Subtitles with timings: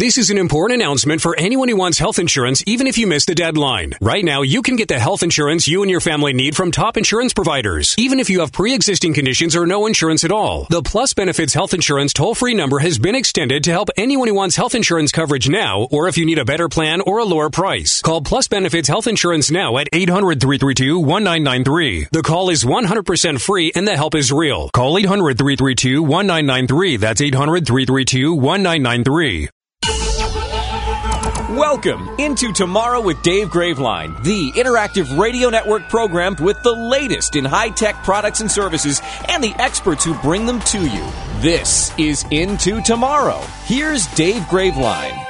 [0.00, 3.26] This is an important announcement for anyone who wants health insurance, even if you missed
[3.26, 3.92] the deadline.
[4.00, 6.96] Right now, you can get the health insurance you and your family need from top
[6.96, 10.66] insurance providers, even if you have pre existing conditions or no insurance at all.
[10.70, 14.32] The Plus Benefits Health Insurance toll free number has been extended to help anyone who
[14.32, 17.50] wants health insurance coverage now, or if you need a better plan or a lower
[17.50, 18.00] price.
[18.00, 22.06] Call Plus Benefits Health Insurance now at 800 332 1993.
[22.10, 24.70] The call is 100% free and the help is real.
[24.70, 26.96] Call 800 332 1993.
[26.96, 29.50] That's 800 332 1993.
[31.60, 37.44] Welcome into Tomorrow with Dave Graveline, the interactive radio network program with the latest in
[37.44, 41.06] high tech products and services and the experts who bring them to you.
[41.42, 43.42] This is Into Tomorrow.
[43.66, 45.26] Here's Dave Graveline.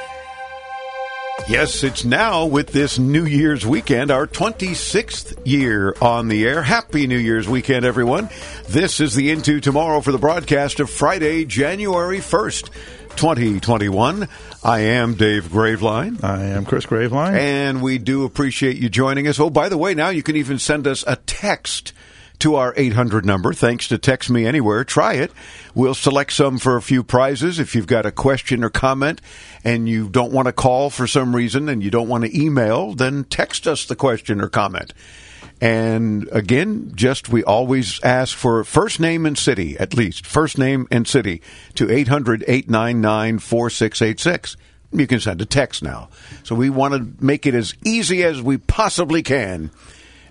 [1.49, 6.61] Yes, it's now with this New Year's weekend, our 26th year on the air.
[6.61, 8.29] Happy New Year's weekend, everyone.
[8.69, 12.69] This is the Into Tomorrow for the broadcast of Friday, January 1st.
[13.15, 14.27] 2021.
[14.63, 16.23] I am Dave Graveline.
[16.23, 17.33] I am Chris Graveline.
[17.33, 19.39] And we do appreciate you joining us.
[19.39, 21.93] Oh, by the way, now you can even send us a text
[22.39, 23.53] to our 800 number.
[23.53, 24.83] Thanks to Text Me Anywhere.
[24.83, 25.31] Try it.
[25.73, 27.57] We'll select some for a few prizes.
[27.57, 29.19] If you've got a question or comment
[29.63, 32.93] and you don't want to call for some reason and you don't want to email,
[32.93, 34.93] then text us the question or comment.
[35.61, 40.87] And again, just we always ask for first name and city, at least first name
[40.89, 41.43] and city
[41.75, 44.57] to 800 899 4686.
[44.93, 46.09] You can send a text now.
[46.43, 49.69] So we want to make it as easy as we possibly can.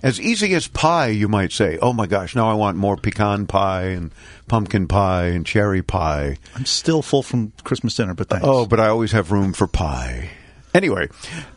[0.03, 1.79] As easy as pie, you might say.
[1.81, 4.11] Oh my gosh, now I want more pecan pie and
[4.49, 6.39] pumpkin pie and cherry pie.
[6.57, 8.47] I'm still full from Christmas dinner, but thanks.
[8.47, 10.31] Oh, but I always have room for pie.
[10.75, 11.09] Anyway,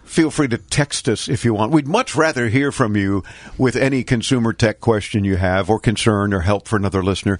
[0.03, 1.71] feel free to text us if you want.
[1.71, 3.23] We'd much rather hear from you
[3.57, 7.39] with any consumer tech question you have or concern or help for another listener.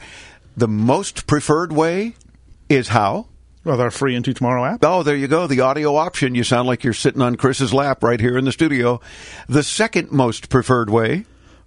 [0.56, 2.14] The most preferred way
[2.70, 3.28] is how?
[3.64, 4.84] With our free Into Tomorrow app.
[4.84, 5.48] Oh, there you go.
[5.48, 6.36] The audio option.
[6.36, 9.00] You sound like you're sitting on Chris's lap right here in the studio.
[9.48, 11.24] The second most preferred way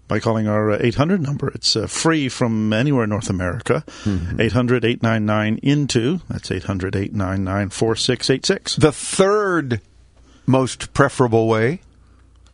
[0.08, 1.48] by calling our uh, 800 number.
[1.48, 3.82] It's uh, free from anywhere in North America.
[4.04, 4.40] Mm-hmm.
[4.40, 6.20] 800 899 INTO.
[6.28, 8.76] That's 800 899 4686.
[8.76, 9.80] The third
[10.46, 11.80] most preferable way?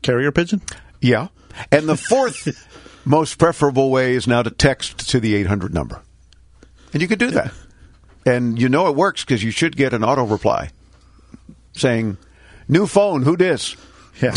[0.03, 0.63] Carrier pigeon?
[1.01, 1.29] Yeah.
[1.71, 2.49] And the fourth
[3.05, 6.03] most preferable way is now to text to the 800 number.
[6.93, 7.53] And you can do that.
[8.25, 10.71] And you know it works because you should get an auto reply
[11.73, 12.17] saying,
[12.69, 13.77] New phone, who dis?
[14.21, 14.33] Yeah.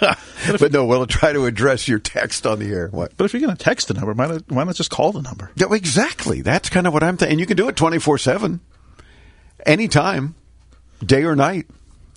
[0.60, 2.88] but no, we'll try to address your text on the air.
[2.88, 3.16] What?
[3.16, 5.22] But if you're going to text the number, why not, why not just call the
[5.22, 5.50] number?
[5.56, 6.42] Yeah, exactly.
[6.42, 7.32] That's kind of what I'm thinking.
[7.32, 8.60] And you can do it 24 7,
[9.66, 10.34] anytime,
[11.04, 11.66] day or night.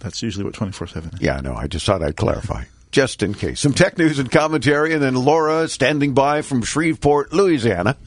[0.05, 1.21] That's usually what 24 7 is.
[1.21, 2.65] Yeah, no, I just thought I'd clarify.
[2.91, 3.59] Just in case.
[3.59, 7.97] Some tech news and commentary, and then Laura standing by from Shreveport, Louisiana.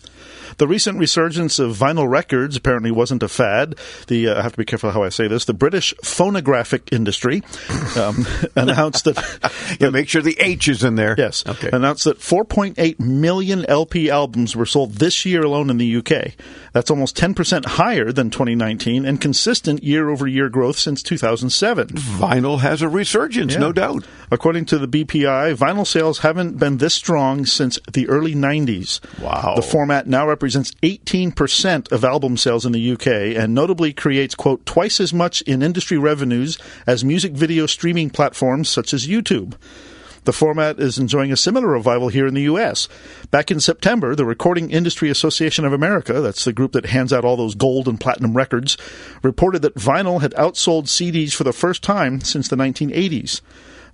[0.56, 3.76] The recent resurgence of vinyl records apparently wasn't a fad.
[4.06, 5.44] The uh, I have to be careful how I say this.
[5.44, 7.42] The British phonographic industry
[7.96, 8.26] um,
[8.56, 9.76] announced that.
[9.80, 11.14] yeah, make sure the H is in there.
[11.18, 11.44] Yes.
[11.46, 11.70] Okay.
[11.72, 16.32] Announced that 4.8 million LP albums were sold this year alone in the UK.
[16.72, 21.88] That's almost 10% higher than 2019 and consistent year over year growth since 2007.
[21.88, 23.60] Vinyl has a resurgence, yeah.
[23.60, 24.04] no doubt.
[24.30, 29.00] According to the BPI, vinyl sales haven't been this strong since the early 90s.
[29.20, 29.54] Wow.
[29.56, 33.06] The format now represents 18% of album sales in the UK
[33.36, 38.68] and notably creates, quote, twice as much in industry revenues as music video streaming platforms
[38.68, 39.54] such as YouTube.
[40.24, 42.86] The format is enjoying a similar revival here in the U.S.
[43.30, 47.24] Back in September, the Recording Industry Association of America, that's the group that hands out
[47.24, 48.76] all those gold and platinum records,
[49.22, 53.40] reported that vinyl had outsold CDs for the first time since the 1980s.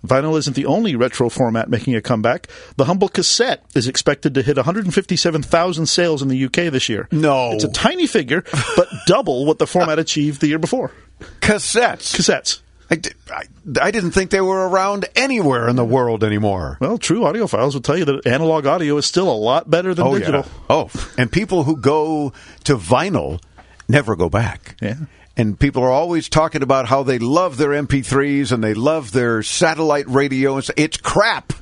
[0.04, 2.48] Vinyl isn't the only retro format making a comeback.
[2.76, 7.08] The humble cassette is expected to hit 157,000 sales in the UK this year.
[7.10, 7.52] No.
[7.52, 8.44] It's a tiny figure,
[8.76, 10.92] but double what the format achieved the year before.
[11.40, 12.14] Cassettes.
[12.14, 12.60] Cassettes.
[12.90, 13.00] I,
[13.30, 13.44] I,
[13.80, 16.76] I, didn't think they were around anywhere in the world anymore.
[16.80, 20.06] Well, true audiophiles will tell you that analog audio is still a lot better than
[20.06, 20.42] oh, digital.
[20.42, 20.50] Yeah.
[20.68, 22.34] Oh, and people who go
[22.64, 23.40] to vinyl
[23.88, 24.76] never go back.
[24.82, 24.96] Yeah
[25.36, 29.42] and people are always talking about how they love their MP3s and they love their
[29.42, 30.60] satellite radio.
[30.76, 31.52] It's crap.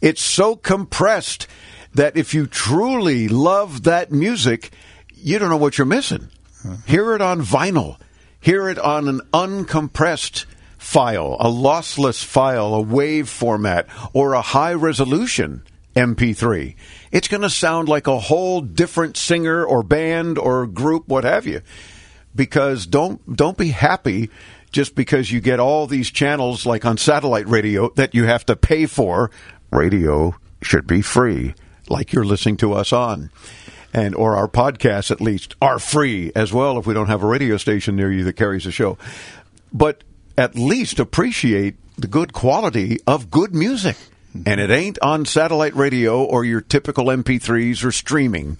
[0.00, 1.46] It's so compressed
[1.94, 4.70] that if you truly love that music,
[5.14, 6.28] you don't know what you're missing.
[6.86, 7.98] Hear it on vinyl.
[8.40, 10.46] Hear it on an uncompressed
[10.78, 15.62] file, a lossless file, a wave format, or a high resolution
[15.94, 16.74] MP3.
[17.12, 21.46] It's going to sound like a whole different singer or band or group, what have
[21.46, 21.62] you
[22.34, 24.30] because don't don't be happy
[24.70, 28.56] just because you get all these channels like on satellite radio that you have to
[28.56, 29.30] pay for
[29.70, 31.54] radio should be free,
[31.88, 33.30] like you're listening to us on.
[33.94, 37.26] And or our podcasts at least are free as well if we don't have a
[37.26, 38.96] radio station near you that carries the show.
[39.70, 40.02] But
[40.38, 43.96] at least appreciate the good quality of good music.
[44.46, 48.56] And it ain't on satellite radio or your typical MP3s or streaming.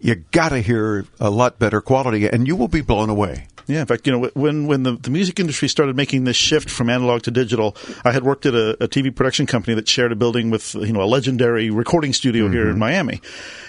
[0.00, 3.46] You got to hear a lot better quality and you will be blown away.
[3.70, 6.68] Yeah, in fact, you know, when when the, the music industry started making this shift
[6.68, 10.10] from analog to digital, I had worked at a, a TV production company that shared
[10.10, 12.54] a building with you know a legendary recording studio mm-hmm.
[12.54, 13.20] here in Miami.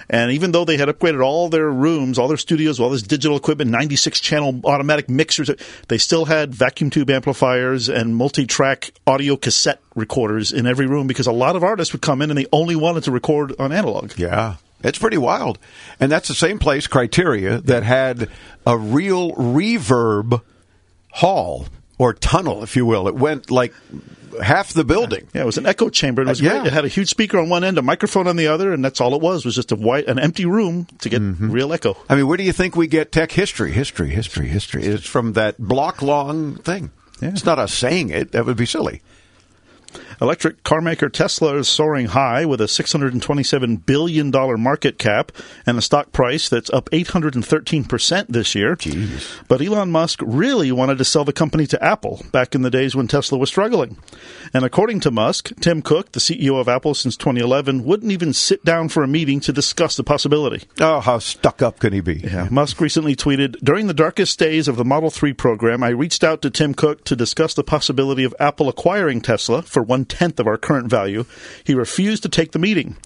[0.09, 3.37] And even though they had upgraded all their rooms, all their studios, all this digital
[3.37, 5.49] equipment, 96 channel automatic mixers,
[5.87, 11.05] they still had vacuum tube amplifiers and multi track audio cassette recorders in every room
[11.05, 13.71] because a lot of artists would come in and they only wanted to record on
[13.71, 14.17] analog.
[14.17, 14.55] Yeah.
[14.83, 15.59] It's pretty wild.
[15.99, 18.29] And that's the same place, Criteria, that had
[18.65, 20.41] a real reverb
[21.11, 21.67] hall
[21.97, 23.07] or tunnel, if you will.
[23.07, 23.73] It went like
[24.41, 25.27] half the building.
[25.33, 26.21] Yeah, it was an echo chamber.
[26.21, 26.49] It was uh, yeah.
[26.51, 26.67] great.
[26.67, 29.01] It had a huge speaker on one end, a microphone on the other, and that's
[29.01, 29.45] all it was.
[29.45, 31.51] Was just a white, an empty room to get mm-hmm.
[31.51, 31.97] real echo.
[32.09, 33.71] I mean, where do you think we get tech history?
[33.71, 34.83] History, history, history.
[34.83, 36.91] It's from that block long thing.
[37.21, 37.29] Yeah.
[37.29, 38.31] It's not us saying it.
[38.31, 39.01] That would be silly.
[40.21, 44.31] Electric car maker Tesla is soaring high with a $627 billion
[44.61, 45.31] market cap
[45.65, 48.75] and a stock price that's up 813% this year.
[48.75, 49.41] Jeez.
[49.47, 52.95] But Elon Musk really wanted to sell the company to Apple back in the days
[52.95, 53.97] when Tesla was struggling.
[54.53, 58.63] And according to Musk, Tim Cook, the CEO of Apple since 2011, wouldn't even sit
[58.63, 60.67] down for a meeting to discuss the possibility.
[60.79, 62.17] Oh, how stuck up can he be?
[62.17, 62.47] Yeah.
[62.51, 66.43] Musk recently tweeted During the darkest days of the Model 3 program, I reached out
[66.43, 70.47] to Tim Cook to discuss the possibility of Apple acquiring Tesla for one tenth of
[70.47, 71.25] our current value.
[71.63, 72.97] He refused to take the meeting.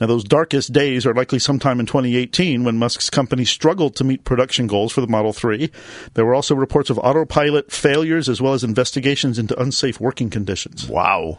[0.00, 4.24] Now, those darkest days are likely sometime in 2018 when Musk's company struggled to meet
[4.24, 5.70] production goals for the Model 3.
[6.14, 10.88] There were also reports of autopilot failures as well as investigations into unsafe working conditions.
[10.88, 11.38] Wow.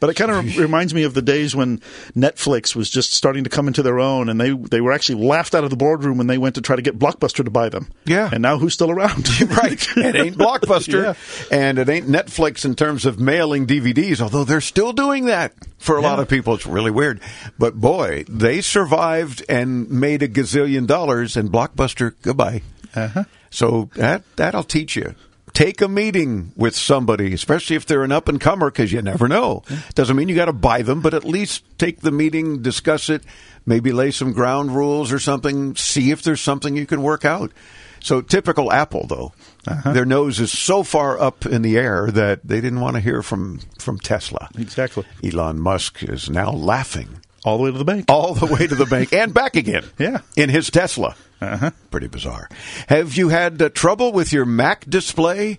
[0.00, 1.78] But it kind of reminds me of the days when
[2.14, 5.54] Netflix was just starting to come into their own, and they they were actually laughed
[5.54, 7.88] out of the boardroom when they went to try to get Blockbuster to buy them.
[8.04, 9.28] Yeah, and now who's still around?
[9.50, 11.02] right, it ain't Blockbuster,
[11.50, 11.56] yeah.
[11.56, 14.20] and it ain't Netflix in terms of mailing DVDs.
[14.20, 16.08] Although they're still doing that for a yeah.
[16.08, 16.54] lot of people.
[16.54, 17.20] It's really weird,
[17.58, 22.62] but boy, they survived and made a gazillion dollars, and Blockbuster goodbye.
[22.94, 23.24] Uh-huh.
[23.50, 25.14] So that that'll teach you
[25.58, 29.26] take a meeting with somebody, especially if they're an up and comer, because you never
[29.26, 29.64] know.
[29.94, 33.24] Doesn't mean you got to buy them, but at least take the meeting, discuss it,
[33.66, 37.50] maybe lay some ground rules or something, see if there's something you can work out.
[38.00, 39.32] So typical Apple, though,
[39.66, 39.92] uh-huh.
[39.92, 43.22] their nose is so far up in the air that they didn't want to hear
[43.22, 44.48] from from Tesla.
[44.58, 45.04] Exactly.
[45.24, 48.04] Elon Musk is now laughing all the way to the bank.
[48.08, 49.84] All the way to the bank and back again.
[49.98, 50.18] Yeah.
[50.36, 51.16] In his Tesla.
[51.40, 51.70] Uh-huh.
[51.90, 52.48] Pretty bizarre.
[52.88, 55.58] Have you had uh, trouble with your Mac display?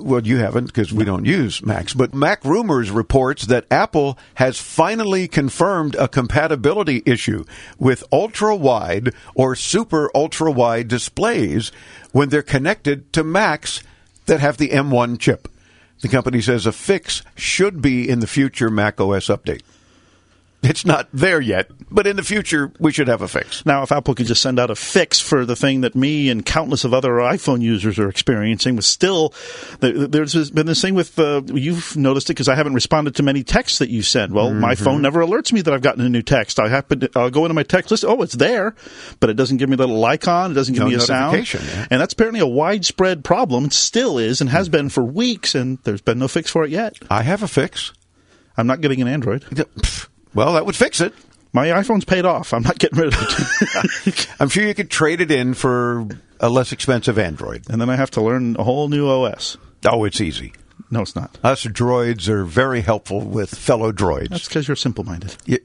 [0.00, 5.28] Well, you haven't because we don't use Macs, but MacRumors reports that Apple has finally
[5.28, 7.44] confirmed a compatibility issue
[7.78, 11.70] with ultra wide or super ultra wide displays
[12.12, 13.82] when they're connected to Macs
[14.26, 15.48] that have the M1 chip.
[16.00, 19.62] The company says a fix should be in the future Mac OS update.
[20.62, 23.64] It's not there yet, but in the future we should have a fix.
[23.64, 26.44] Now, if Apple could just send out a fix for the thing that me and
[26.44, 29.32] countless of other iPhone users are experiencing, but still,
[29.80, 33.42] there's been this thing with uh, you've noticed it because I haven't responded to many
[33.42, 34.34] texts that you send.
[34.34, 34.60] Well, mm-hmm.
[34.60, 36.60] my phone never alerts me that I've gotten a new text.
[36.60, 38.04] I happen to, I'll go into my text list.
[38.04, 38.74] Oh, it's there,
[39.18, 40.50] but it doesn't give me a little icon.
[40.50, 41.54] It doesn't give no me a sound.
[41.54, 41.86] Yeah.
[41.90, 43.64] And that's apparently a widespread problem.
[43.64, 44.72] It still is and has mm.
[44.72, 46.98] been for weeks, and there's been no fix for it yet.
[47.10, 47.92] I have a fix.
[48.56, 49.44] I'm not getting an Android.
[50.34, 51.14] Well, that would fix it.
[51.52, 52.54] My iPhone's paid off.
[52.54, 53.20] I'm not getting rid of
[54.06, 54.28] it.
[54.40, 56.06] I'm sure you could trade it in for
[56.38, 57.68] a less expensive Android.
[57.68, 59.56] And then I have to learn a whole new OS.
[59.84, 60.52] Oh, it's easy.
[60.90, 61.38] No, it's not.
[61.42, 64.28] Us droids are very helpful with fellow droids.
[64.28, 65.36] That's because you're simple minded.
[65.46, 65.58] Yeah.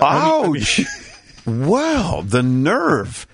[0.00, 0.80] Ouch!
[0.80, 3.26] I mean, wow, the nerve.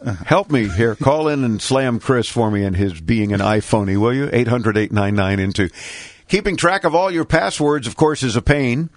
[0.00, 0.24] Uh-huh.
[0.24, 0.94] Help me here.
[0.94, 4.28] Call in and slam Chris for me and his being an iPhoney, will you?
[4.32, 5.70] 800 899 into.
[6.28, 8.90] Keeping track of all your passwords, of course, is a pain.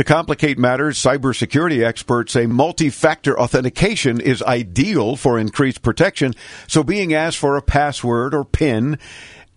[0.00, 6.32] To complicate matters, cybersecurity experts say multi-factor authentication is ideal for increased protection.
[6.68, 8.98] So being asked for a password or PIN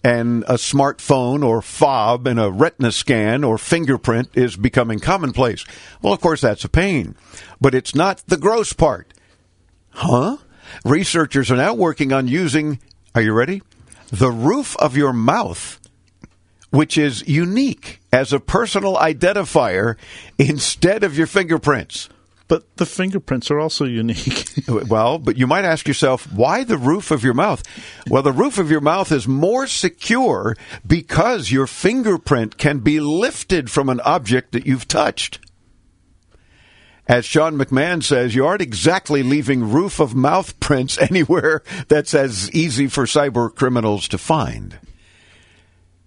[0.03, 5.63] and a smartphone or fob and a retina scan or fingerprint is becoming commonplace.
[6.01, 7.15] Well, of course, that's a pain,
[7.61, 9.13] but it's not the gross part.
[9.91, 10.35] Huh?
[10.83, 12.81] Researchers are now working on using,
[13.15, 13.61] are you ready?
[14.11, 15.79] The roof of your mouth
[16.73, 19.95] which is unique as a personal identifier
[20.39, 22.09] instead of your fingerprints.
[22.47, 24.51] But the fingerprints are also unique.
[24.67, 27.61] well, but you might ask yourself, why the roof of your mouth?
[28.09, 33.69] Well, the roof of your mouth is more secure because your fingerprint can be lifted
[33.69, 35.39] from an object that you've touched.
[37.07, 42.49] As Sean McMahon says, you aren't exactly leaving roof of mouth prints anywhere that's as
[42.51, 44.79] easy for cyber criminals to find.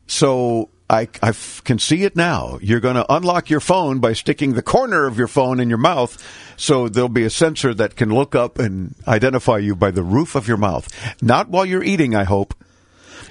[0.06, 1.32] So I, I
[1.64, 2.58] can see it now.
[2.62, 5.78] You're going to unlock your phone by sticking the corner of your phone in your
[5.78, 6.16] mouth,
[6.56, 10.36] so there'll be a sensor that can look up and identify you by the roof
[10.36, 10.88] of your mouth.
[11.20, 12.54] Not while you're eating, I hope.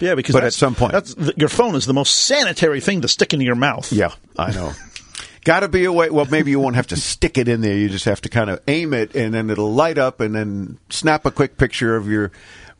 [0.01, 0.93] Yeah, because but at some point,
[1.37, 3.91] your phone is the most sanitary thing to stick into your mouth.
[3.93, 4.73] Yeah, I know.
[5.45, 6.09] Got to be a way.
[6.09, 7.77] Well, maybe you won't have to stick it in there.
[7.77, 10.79] You just have to kind of aim it, and then it'll light up, and then
[10.89, 12.31] snap a quick picture of your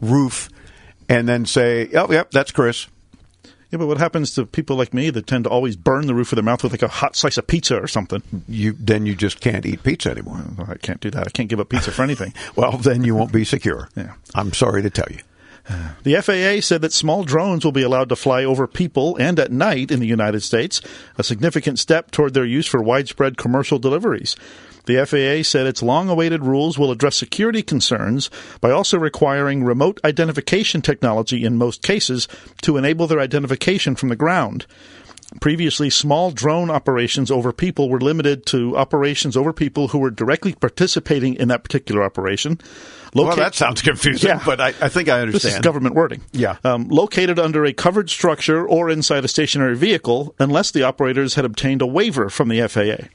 [0.02, 0.50] roof,
[1.08, 2.88] and then say, "Oh, yep, that's Chris."
[3.76, 6.32] Yeah, but what happens to people like me that tend to always burn the roof
[6.32, 8.24] of their mouth with like a hot slice of pizza or something?
[8.48, 10.42] You then you just can't eat pizza anymore.
[10.58, 11.28] Well, I can't do that.
[11.28, 12.34] I can't give up pizza for anything.
[12.56, 13.90] well, then you won't be secure.
[13.98, 14.14] Yeah.
[14.34, 15.20] I'm sorry to tell you.
[16.04, 19.52] The FAA said that small drones will be allowed to fly over people and at
[19.52, 20.82] night in the United States,
[21.18, 24.36] a significant step toward their use for widespread commercial deliveries.
[24.86, 28.30] The FAA said its long awaited rules will address security concerns
[28.62, 32.28] by also requiring remote identification technology in most cases
[32.62, 34.68] to enable their identification from the ground.
[35.42, 40.54] Previously, small drone operations over people were limited to operations over people who were directly
[40.54, 42.60] participating in that particular operation.
[43.16, 44.44] Loca- well, that sounds confusing, yeah.
[44.46, 45.34] but I, I, think I understand.
[45.34, 46.22] This is government wording.
[46.32, 46.58] Yeah.
[46.64, 51.46] Um, located under a covered structure or inside a stationary vehicle, unless the operators had
[51.46, 53.08] obtained a waiver from the FAA.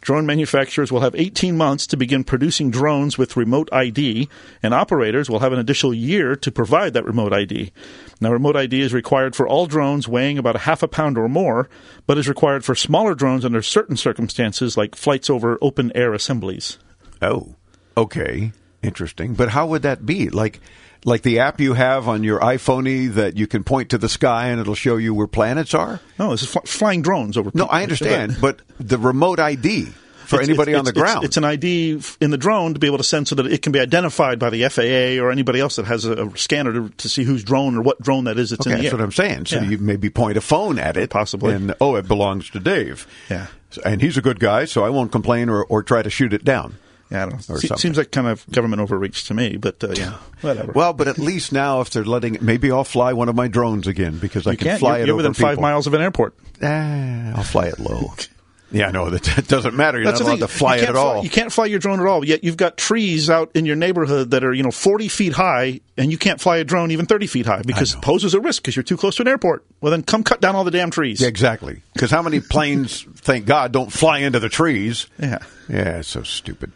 [0.00, 4.28] Drone manufacturers will have 18 months to begin producing drones with remote ID,
[4.62, 7.72] and operators will have an additional year to provide that remote ID.
[8.20, 11.28] Now, remote ID is required for all drones weighing about a half a pound or
[11.28, 11.68] more,
[12.06, 16.78] but is required for smaller drones under certain circumstances, like flights over open air assemblies.
[17.22, 17.54] Oh,
[17.96, 18.52] okay.
[18.82, 19.34] Interesting.
[19.34, 20.30] But how would that be?
[20.30, 20.60] Like,
[21.04, 24.48] like the app you have on your iPhone that you can point to the sky
[24.48, 26.00] and it'll show you where planets are?
[26.18, 27.50] No, this is fl- flying drones over.
[27.54, 29.88] No, I understand, but the remote ID
[30.28, 31.24] for it's, anybody it's, on the ground.
[31.24, 33.72] It's, an ID in the drone to be able to send so that it can
[33.72, 37.08] be identified by the FAA or anybody else that has a, a scanner to, to,
[37.08, 38.98] see whose drone or what drone that is that's okay, in the that's air.
[38.98, 39.46] what I'm saying.
[39.46, 39.70] So yeah.
[39.70, 43.06] you maybe point a phone at it, possibly, and oh, it belongs to Dave.
[43.30, 43.46] Yeah,
[43.84, 46.44] and he's a good guy, so I won't complain or, or try to shoot it
[46.44, 46.76] down.
[47.10, 47.56] Yeah, I don't know.
[47.56, 50.72] Se- seems like kind of government overreach to me, but uh, yeah, whatever.
[50.72, 53.86] Well, but at least now, if they're letting, maybe I'll fly one of my drones
[53.86, 55.48] again because I you can fly you're, it you're over within people.
[55.48, 56.34] five miles of an airport.
[56.62, 58.12] Ah, I'll fly it low.
[58.70, 59.98] Yeah, no, that doesn't matter.
[59.98, 61.24] You're That's not allowed to fly it at fly, all.
[61.24, 62.24] You can't fly your drone at all.
[62.24, 65.80] Yet you've got trees out in your neighborhood that are you know 40 feet high,
[65.96, 68.62] and you can't fly a drone even 30 feet high because it poses a risk
[68.62, 69.64] because you're too close to an airport.
[69.80, 71.20] Well, then come cut down all the damn trees.
[71.20, 71.82] Yeah, exactly.
[71.94, 75.06] Because how many planes, thank God, don't fly into the trees?
[75.18, 75.38] Yeah.
[75.68, 76.72] Yeah, it's so stupid.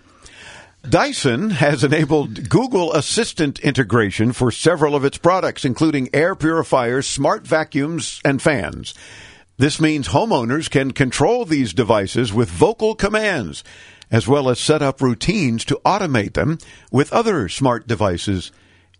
[0.89, 7.47] Dyson has enabled Google Assistant integration for several of its products, including air purifiers, smart
[7.47, 8.93] vacuums, and fans.
[9.63, 13.63] This means homeowners can control these devices with vocal commands,
[14.11, 16.59] as well as set up routines to automate them
[16.91, 18.51] with other smart devices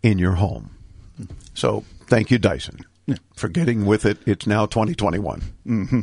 [0.01, 0.69] in your home.
[1.53, 2.79] So, thank you, Dyson,
[3.35, 4.19] for getting with it.
[4.25, 5.41] It's now 2021.
[5.67, 5.99] Mm-hmm.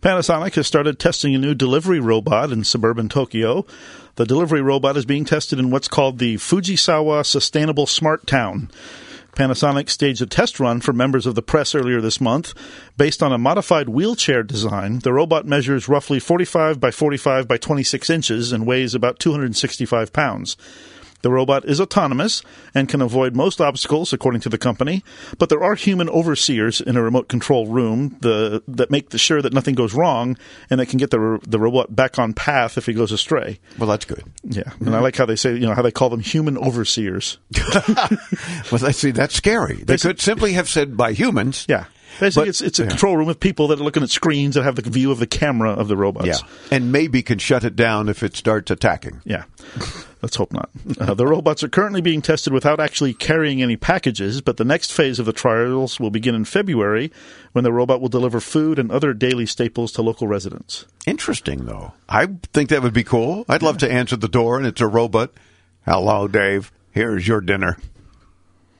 [0.00, 3.66] Panasonic has started testing a new delivery robot in suburban Tokyo.
[4.14, 8.70] The delivery robot is being tested in what's called the Fujisawa Sustainable Smart Town.
[9.36, 12.54] Panasonic staged a test run for members of the press earlier this month.
[12.96, 18.08] Based on a modified wheelchair design, the robot measures roughly 45 by 45 by 26
[18.08, 20.56] inches and weighs about 265 pounds.
[21.26, 22.40] The robot is autonomous
[22.72, 25.02] and can avoid most obstacles, according to the company,
[25.38, 29.52] but there are human overseers in a remote control room the, that make sure that
[29.52, 30.38] nothing goes wrong
[30.70, 33.58] and that can get the, the robot back on path if he goes astray.
[33.76, 34.22] Well, that's good.
[34.44, 34.62] Yeah.
[34.62, 34.86] Mm-hmm.
[34.86, 37.38] And I like how they say, you know, how they call them human overseers.
[38.70, 39.82] well, I see, that's scary.
[39.82, 41.66] They could simply have said by humans.
[41.68, 41.86] Yeah.
[42.20, 42.88] Basically, but, it's, it's a yeah.
[42.88, 45.26] control room with people that are looking at screens that have the view of the
[45.26, 46.26] camera of the robots.
[46.26, 46.36] Yeah.
[46.70, 49.20] And maybe can shut it down if it starts attacking.
[49.24, 49.44] Yeah.
[50.22, 50.70] Let's hope not.
[50.98, 54.92] Uh, the robots are currently being tested without actually carrying any packages, but the next
[54.92, 57.12] phase of the trials will begin in February
[57.52, 60.86] when the robot will deliver food and other daily staples to local residents.
[61.06, 61.92] Interesting, though.
[62.08, 63.44] I think that would be cool.
[63.48, 65.32] I'd love to answer the door and it's a robot.
[65.84, 66.72] Hello, Dave.
[66.90, 67.76] Here's your dinner.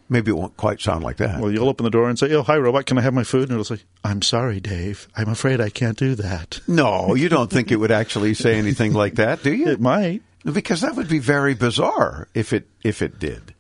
[0.09, 1.41] Maybe it won't quite sound like that.
[1.41, 2.87] Well, you'll open the door and say, "Oh, hi, robot.
[2.87, 5.09] Can I have my food?" And it'll say, "I'm sorry, Dave.
[5.17, 8.93] I'm afraid I can't do that." No, you don't think it would actually say anything
[8.93, 9.69] like that, do you?
[9.69, 13.55] It might, because that would be very bizarre if it if it did.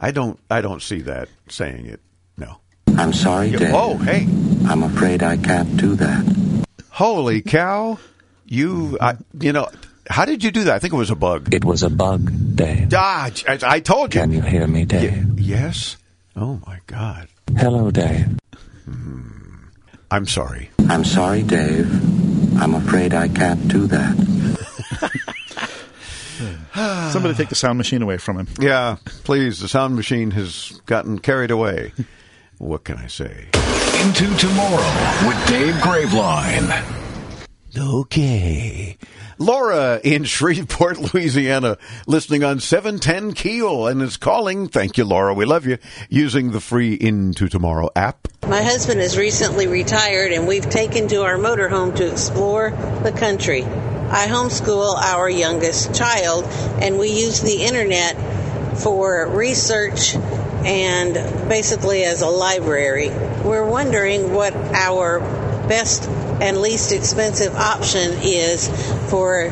[0.00, 2.00] I don't I don't see that saying it.
[2.36, 2.58] No.
[2.98, 3.72] I'm sorry, Dave.
[3.72, 4.26] Oh, hey.
[4.66, 6.66] I'm afraid I can't do that.
[6.90, 7.98] Holy cow!
[8.46, 9.68] You, I, you know,
[10.08, 10.74] How did you do that?
[10.74, 11.52] I think it was a bug.
[11.54, 12.88] It was a bug, Dave.
[12.94, 14.20] Ah, I, I told you.
[14.20, 15.12] Can you hear me, Dave?
[15.12, 15.96] Y- yes.
[16.36, 17.28] Oh my God.
[17.56, 18.38] Hello, Dave.
[20.10, 20.70] I'm sorry.
[20.88, 21.88] I'm sorry, Dave.
[22.60, 24.16] I'm afraid I can't do that.
[27.12, 28.48] Somebody take the sound machine away from him.
[28.60, 29.60] Yeah, please.
[29.60, 31.92] The sound machine has gotten carried away.
[32.58, 33.48] What can I say?
[34.04, 37.01] Into Tomorrow with Dave Graveline.
[37.76, 38.98] Okay.
[39.38, 44.68] Laura in Shreveport, Louisiana, listening on 710 KEEL and is calling.
[44.68, 45.32] Thank you, Laura.
[45.32, 45.78] We love you.
[46.10, 48.28] Using the free Into Tomorrow app.
[48.46, 52.70] My husband is recently retired, and we've taken to our motorhome to explore
[53.02, 53.62] the country.
[53.64, 56.44] I homeschool our youngest child,
[56.82, 60.14] and we use the internet for research
[60.64, 61.14] and
[61.48, 63.08] basically as a library.
[63.42, 65.20] We're wondering what our
[65.68, 66.08] best
[66.42, 68.68] and least expensive option is
[69.08, 69.48] for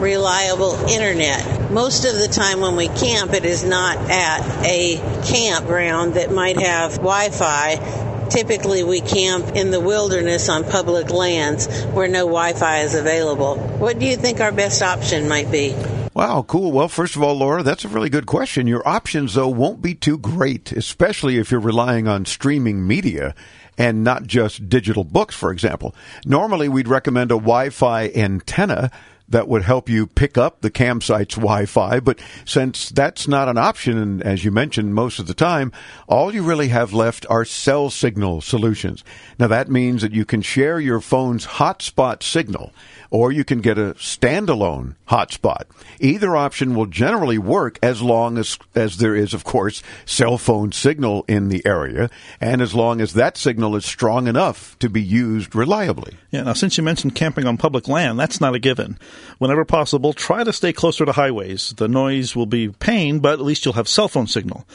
[0.00, 1.70] reliable internet.
[1.70, 6.58] Most of the time when we camp, it is not at a campground that might
[6.58, 8.26] have Wi Fi.
[8.30, 13.56] Typically, we camp in the wilderness on public lands where no Wi Fi is available.
[13.56, 15.74] What do you think our best option might be?
[16.20, 16.70] Wow, cool.
[16.70, 18.66] Well, first of all, Laura, that's a really good question.
[18.66, 23.34] Your options, though, won't be too great, especially if you're relying on streaming media
[23.78, 25.94] and not just digital books, for example.
[26.26, 28.90] Normally, we'd recommend a Wi Fi antenna
[29.30, 32.00] that would help you pick up the campsite's Wi-Fi.
[32.00, 35.72] But since that's not an option, and as you mentioned, most of the time,
[36.08, 39.04] all you really have left are cell signal solutions.
[39.38, 42.72] Now that means that you can share your phone's hotspot signal,
[43.10, 45.64] or you can get a standalone hotspot.
[45.98, 50.72] Either option will generally work as long as, as there is, of course, cell phone
[50.72, 52.10] signal in the area,
[52.40, 56.16] and as long as that signal is strong enough to be used reliably.
[56.30, 58.98] Yeah, now since you mentioned camping on public land, that's not a given.
[59.38, 61.74] Whenever possible, try to stay closer to highways.
[61.76, 64.66] The noise will be pain, but at least you'll have cell phone signal.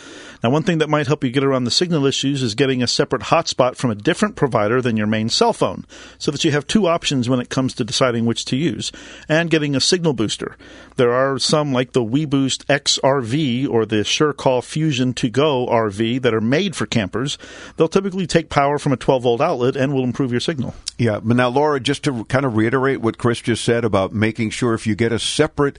[0.44, 2.88] Now, one thing that might help you get around the signal issues is getting a
[2.88, 5.86] separate hotspot from a different provider than your main cell phone,
[6.18, 8.92] so that you have two options when it comes to deciding which to use,
[9.28, 10.58] and getting a signal booster.
[10.98, 16.34] There are some like the WeBoost XRV or the SureCall Fusion To Go RV that
[16.34, 17.38] are made for campers.
[17.78, 20.74] They'll typically take power from a 12 volt outlet and will improve your signal.
[20.98, 24.52] Yeah, but now, Laura, just to kind of reiterate what Chris just said about making
[24.52, 25.78] sure if you get a separate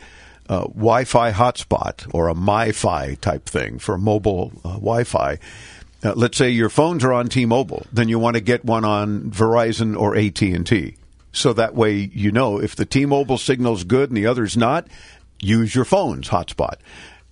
[0.48, 5.38] uh, Wi-Fi hotspot or a MiFi type thing for mobile uh, Wi-Fi.
[6.04, 9.30] Uh, let's say your phones are on T-Mobile, then you want to get one on
[9.30, 10.96] Verizon or AT&T.
[11.32, 14.86] So that way you know if the T-Mobile signal's good and the other's not,
[15.40, 16.76] use your phone's hotspot.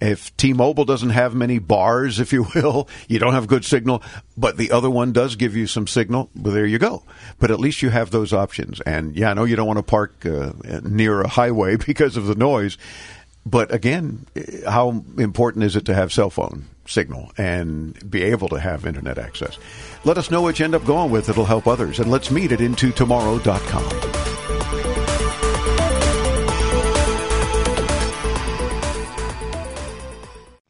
[0.01, 4.03] If T-Mobile doesn't have many bars, if you will, you don't have good signal,
[4.37, 7.05] but the other one does give you some signal, well, there you go.
[7.39, 8.81] But at least you have those options.
[8.83, 10.53] And yeah, I know you don't want to park uh,
[10.83, 12.77] near a highway because of the noise,
[13.47, 14.27] but again,
[14.67, 19.19] how important is it to have cell phone signal and be able to have internet
[19.19, 19.59] access?
[20.05, 21.29] Let us know what you end up going with.
[21.29, 21.99] It'll help others.
[21.99, 24.14] And let's meet at intotomorrow.com.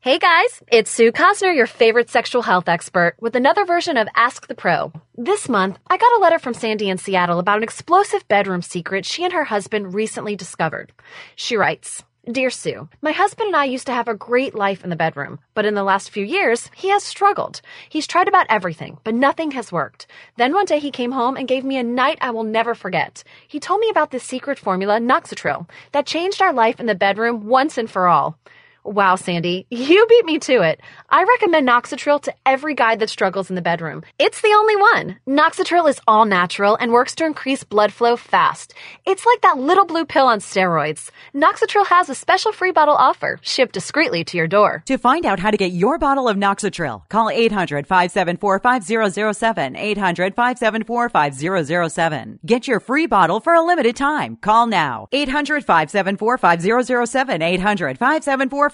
[0.04, 4.48] Hey guys, it's Sue Cosner, your favorite sexual health expert, with another version of Ask
[4.48, 4.92] the Pro.
[5.16, 9.06] This month, I got a letter from Sandy in Seattle about an explosive bedroom secret
[9.06, 10.92] she and her husband recently discovered.
[11.36, 14.90] She writes, Dear Sue, my husband and I used to have a great life in
[14.90, 17.62] the bedroom, but in the last few years, he has struggled.
[17.88, 20.06] He's tried about everything, but nothing has worked.
[20.36, 23.24] Then one day he came home and gave me a night I will never forget.
[23.48, 27.46] He told me about this secret formula, Noxatril, that changed our life in the bedroom
[27.46, 28.38] once and for all.
[28.86, 30.82] Wow, Sandy, you beat me to it.
[31.08, 34.02] I recommend Noxatril to every guy that struggles in the bedroom.
[34.18, 35.18] It's the only one.
[35.26, 38.74] Noxatril is all natural and works to increase blood flow fast.
[39.06, 41.10] It's like that little blue pill on steroids.
[41.34, 44.82] Noxatril has a special free bottle offer, shipped discreetly to your door.
[44.84, 52.38] To find out how to get your bottle of Noxatril, call 800-574-5007, 800-574-5007.
[52.44, 54.36] Get your free bottle for a limited time.
[54.36, 55.08] Call now.
[55.10, 58.73] 800-574-5007, 800-574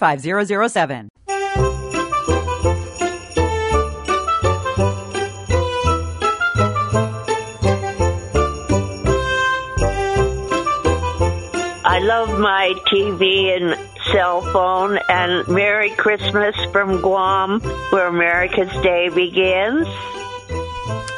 [11.85, 13.77] I love my TV and
[14.11, 17.59] cell phone and Merry Christmas from Guam,
[17.91, 19.87] where America's Day begins.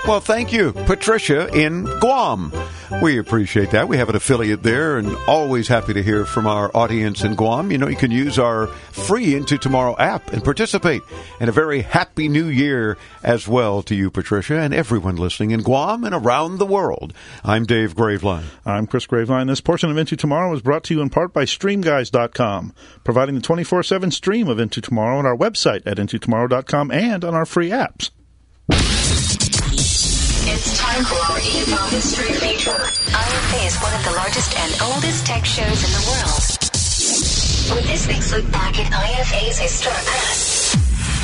[0.05, 2.51] Well, thank you, Patricia in Guam.
[3.01, 3.89] We appreciate that.
[3.89, 7.69] We have an affiliate there and always happy to hear from our audience in Guam.
[7.69, 11.01] You know, you can use our free Into Tomorrow app and participate
[11.41, 15.63] And a very happy new year as well to you, Patricia, and everyone listening in
[15.63, 17.13] Guam and around the world.
[17.43, 18.45] I'm Dave Graveline.
[18.65, 19.47] I'm Chris Graveline.
[19.47, 23.41] This portion of Into Tomorrow is brought to you in part by StreamGuys.com, providing the
[23.41, 27.69] 24 7 stream of Into Tomorrow on our website at IntoTomorrow.com and on our free
[27.69, 28.11] apps.
[30.95, 32.69] It's time for our IFA History Feature.
[32.69, 37.75] IFA is one of the largest and oldest tech shows in the world.
[37.75, 40.75] With this week's look back at IFA's historic past.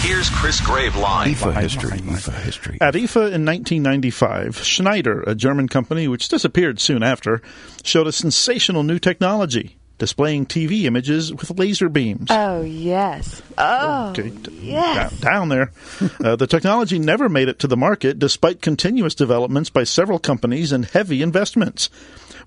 [0.03, 1.35] Here's Chris Graveline.
[1.35, 1.99] IFA history.
[1.99, 2.77] IFA history.
[2.81, 7.39] At IFA in 1995, Schneider, a German company which disappeared soon after,
[7.83, 12.27] showed a sensational new technology displaying TV images with laser beams.
[12.31, 13.41] Oh, yes.
[13.57, 15.11] Oh, Okay, d- yes.
[15.19, 15.71] down, down there.
[16.23, 20.71] uh, the technology never made it to the market despite continuous developments by several companies
[20.71, 21.89] and heavy investments.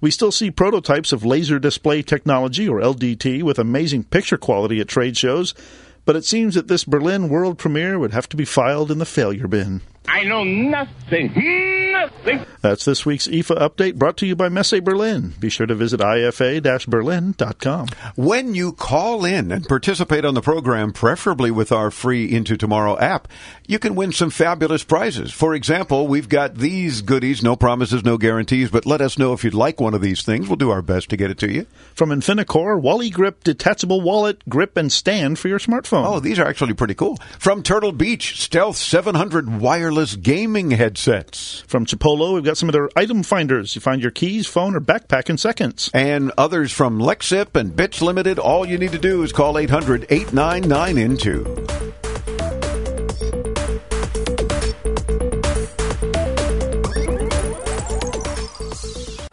[0.01, 4.89] We still see prototypes of laser display technology, or LDT, with amazing picture quality at
[4.89, 5.55] trade shows,
[6.05, 9.05] but it seems that this Berlin world premiere would have to be filed in the
[9.07, 9.81] failure bin.
[10.09, 11.33] I know nothing.
[12.61, 15.35] That's this week's IFA update brought to you by Messe Berlin.
[15.41, 17.89] Be sure to visit ifa-berlin.com.
[18.17, 22.99] When you call in and participate on the program, preferably with our free Into Tomorrow
[22.99, 23.29] app,
[23.67, 25.33] you can win some fabulous prizes.
[25.33, 29.43] For example, we've got these goodies, no promises, no guarantees, but let us know if
[29.45, 30.49] you'd like one of these things.
[30.49, 31.67] We'll do our best to get it to you.
[31.95, 36.07] From Infinicore, Wally Grip detachable wallet, grip, and stand for your smartphone.
[36.07, 37.17] Oh, these are actually pretty cool.
[37.39, 41.61] From Turtle Beach, Stealth 700 wireless gaming headsets.
[41.67, 43.75] From Chipolo, we've got some of their item finders.
[43.75, 45.91] You find your keys, phone, or backpack in seconds.
[45.93, 48.39] And others from Lexip and Bits Limited.
[48.39, 51.45] All you need to do is call 800 899 INTO.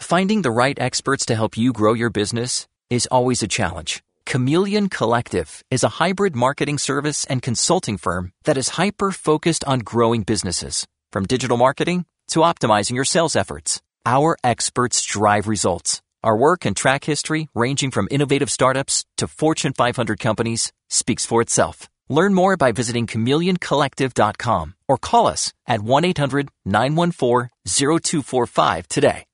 [0.02, 4.04] Finding the right experts to help you grow your business is always a challenge.
[4.26, 9.80] Chameleon Collective is a hybrid marketing service and consulting firm that is hyper focused on
[9.80, 13.82] growing businesses, from digital marketing to optimizing your sales efforts.
[14.06, 16.02] Our experts drive results.
[16.24, 21.42] Our work and track history, ranging from innovative startups to Fortune 500 companies, speaks for
[21.42, 21.89] itself.
[22.10, 29.26] Learn more by visiting chameleoncollective.com or call us at 1 800 914 0245 today.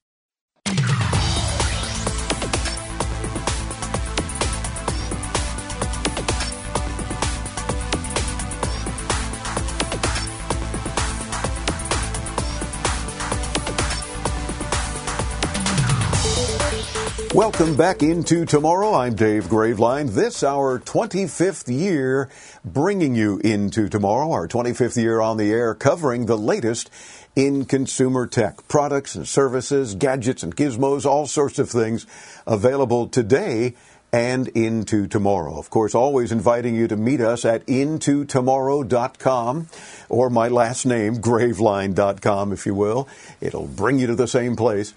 [17.35, 18.93] Welcome back into tomorrow.
[18.93, 20.11] I'm Dave Graveline.
[20.11, 22.29] This our 25th year
[22.63, 26.89] bringing you into tomorrow, our 25th year on the air covering the latest
[27.35, 32.07] in consumer tech, products and services, gadgets and gizmos, all sorts of things
[32.47, 33.75] available today
[34.13, 35.59] and into tomorrow.
[35.59, 39.67] Of course, always inviting you to meet us at intotomorrow.com
[40.07, 43.09] or my last name, graveline.com, if you will.
[43.41, 44.93] It'll bring you to the same place.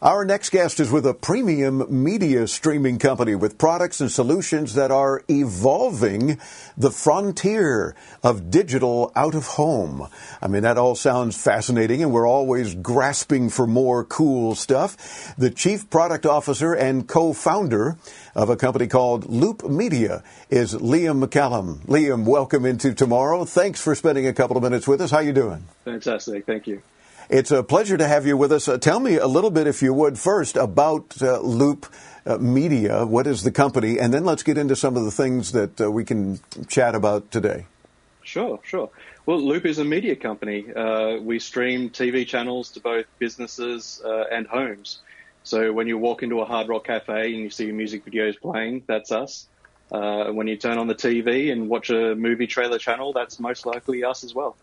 [0.00, 4.92] Our next guest is with a premium media streaming company with products and solutions that
[4.92, 6.38] are evolving
[6.76, 10.06] the frontier of digital out of home.
[10.40, 15.34] I mean, that all sounds fascinating and we're always grasping for more cool stuff.
[15.36, 17.96] The chief product officer and co-founder
[18.36, 21.84] of a company called Loop Media is Liam McCallum.
[21.86, 23.44] Liam, welcome into tomorrow.
[23.44, 25.10] Thanks for spending a couple of minutes with us.
[25.10, 25.64] How are you doing?
[25.84, 26.46] Fantastic.
[26.46, 26.82] Thank you.
[27.30, 28.68] It's a pleasure to have you with us.
[28.68, 31.84] Uh, tell me a little bit, if you would, first about uh, Loop
[32.24, 33.04] uh, Media.
[33.04, 33.98] What is the company?
[33.98, 37.30] And then let's get into some of the things that uh, we can chat about
[37.30, 37.66] today.
[38.22, 38.88] Sure, sure.
[39.26, 40.72] Well, Loop is a media company.
[40.74, 45.00] Uh, we stream TV channels to both businesses uh, and homes.
[45.42, 48.84] So when you walk into a Hard Rock Cafe and you see music videos playing,
[48.86, 49.46] that's us.
[49.90, 54.02] when you turn on the TV and watch a movie trailer channel, that's most likely
[54.02, 54.56] us as well.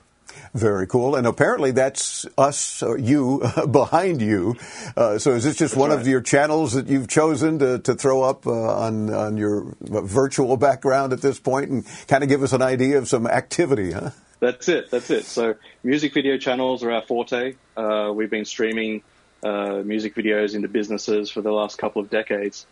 [0.54, 1.16] Very cool.
[1.16, 4.56] And apparently that's us, or you, behind you.
[4.96, 6.00] Uh, so is this just That's one right.
[6.00, 10.58] of your channels that you've chosen to, to throw up uh, on, on your virtual
[10.58, 14.12] background at this point and kind of give us an idea of some activity, huh?
[14.40, 14.92] That's it.
[14.92, 15.26] That's it.
[15.26, 17.56] So music video channels are our forte.
[17.76, 19.02] Uh, we've been streaming
[19.44, 22.66] uh, music videos into businesses for the last couple of decades,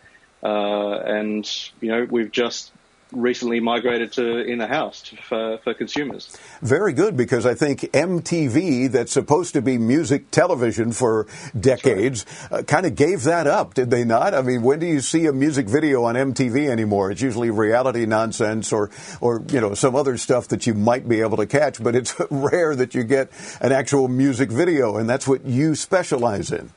[0.43, 1.49] uh, and
[1.81, 2.71] you know we've just
[3.15, 6.37] recently migrated to in the house for, for consumers.
[6.61, 11.27] Very good, because I think MTV, that's supposed to be music television for
[11.59, 14.33] decades, uh, kind of gave that up, did they not?
[14.33, 17.11] I mean, when do you see a music video on MTV anymore?
[17.11, 18.89] It's usually reality nonsense or,
[19.21, 22.15] or you know, some other stuff that you might be able to catch, but it's
[22.29, 23.29] rare that you get
[23.61, 26.71] an actual music video, and that's what you specialize in.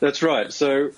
[0.00, 0.52] That's right.
[0.52, 0.90] So,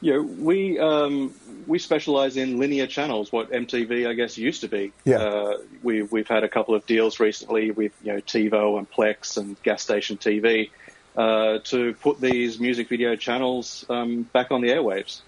[0.00, 1.34] you know, we um,
[1.66, 4.92] we specialize in linear channels, what MTV I guess used to be.
[5.04, 5.18] Yeah.
[5.18, 9.36] Uh, we we've had a couple of deals recently with you know TiVo and Plex
[9.36, 10.70] and gas station TV
[11.16, 15.20] uh, to put these music video channels um, back on the airwaves.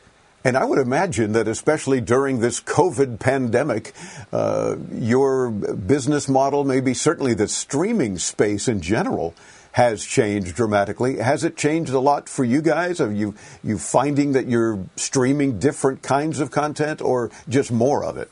[0.43, 3.93] And I would imagine that, especially during this COVID pandemic,
[4.33, 9.35] uh, your business model, maybe certainly the streaming space in general,
[9.73, 11.19] has changed dramatically.
[11.19, 13.01] Has it changed a lot for you guys?
[13.01, 18.17] Are you you finding that you're streaming different kinds of content, or just more of
[18.17, 18.31] it?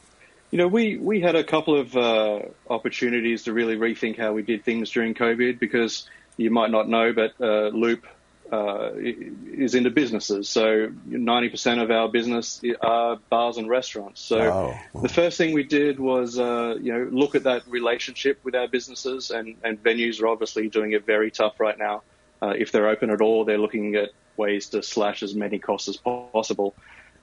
[0.51, 4.43] You know, we, we had a couple of uh, opportunities to really rethink how we
[4.43, 8.07] did things during COVID because you might not know, but uh, Loop
[8.51, 10.49] uh, is into businesses.
[10.49, 14.21] So 90% of our business are bars and restaurants.
[14.21, 15.01] So Oh.
[15.03, 18.69] the first thing we did was, uh, you know, look at that relationship with our
[18.69, 22.03] businesses and, and venues are obviously doing it very tough right now.
[22.41, 25.89] Uh, if they're open at all, they're looking at ways to slash as many costs
[25.89, 26.75] as possible.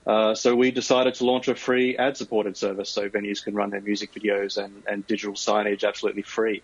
[0.06, 3.80] Uh, so we decided to launch a free ad-supported service so venues can run their
[3.80, 6.62] music videos and, and digital signage absolutely free.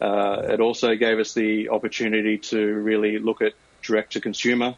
[0.00, 4.74] Uh, it also gave us the opportunity to really look at direct to consumer.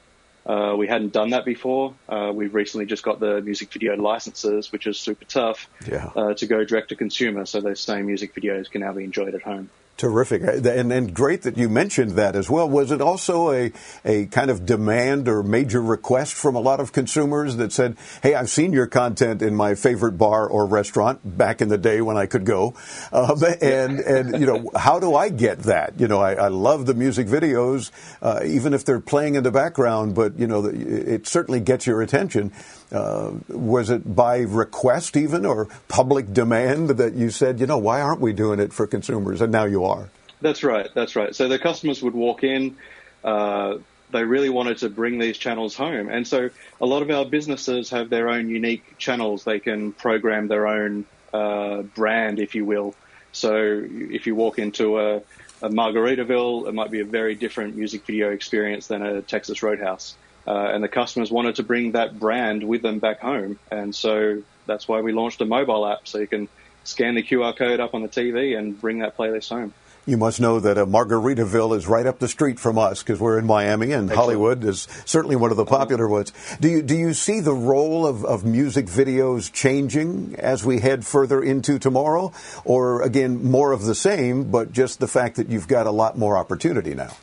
[0.47, 1.95] Uh, we hadn't done that before.
[2.09, 6.11] Uh, we've recently just got the music video licenses, which is super tough, Yeah.
[6.15, 7.47] uh, to go direct to consumer.
[7.47, 9.71] So those same music videos can now be enjoyed at home.
[9.97, 12.69] Terrific, and and great that you mentioned that as well.
[12.69, 13.71] Was it also a
[14.05, 18.35] a kind of demand or major request from a lot of consumers that said, "Hey,
[18.35, 22.17] I've seen your content in my favorite bar or restaurant back in the day when
[22.17, 22.75] I could go,
[23.13, 26.01] um, and and you know, how do I get that?
[26.01, 29.53] You know, I, I love the music videos, uh, even if they're playing in the
[29.53, 32.51] background, but you know, it certainly gets your attention."
[32.93, 38.01] Uh, was it by request even or public demand that you said, you know, why
[38.01, 39.41] aren't we doing it for consumers?
[39.41, 40.09] And now you are.
[40.41, 40.89] That's right.
[40.95, 41.35] That's right.
[41.35, 42.77] So the customers would walk in.
[43.23, 43.79] Uh,
[44.11, 47.91] they really wanted to bring these channels home, and so a lot of our businesses
[47.91, 49.45] have their own unique channels.
[49.45, 52.95] They can program their own uh, brand, if you will.
[53.33, 55.17] So if you walk into a,
[55.63, 60.15] a Margaritaville, it might be a very different music video experience than a Texas Roadhouse.
[60.47, 64.43] Uh, and the customers wanted to bring that brand with them back home, and so
[64.67, 66.49] that's why we launched a mobile app, so you can
[66.85, 69.75] scan the QR code up on the TV and bring that playlist home.
[70.07, 73.39] You must know that uh, Margaritaville is right up the street from us because we're
[73.39, 76.31] in Miami, and Hollywood is certainly one of the popular ones.
[76.61, 81.07] Do you do you see the role of, of music videos changing as we head
[81.07, 82.33] further into tomorrow,
[82.67, 86.19] or again more of the same, but just the fact that you've got a lot
[86.19, 87.17] more opportunity now?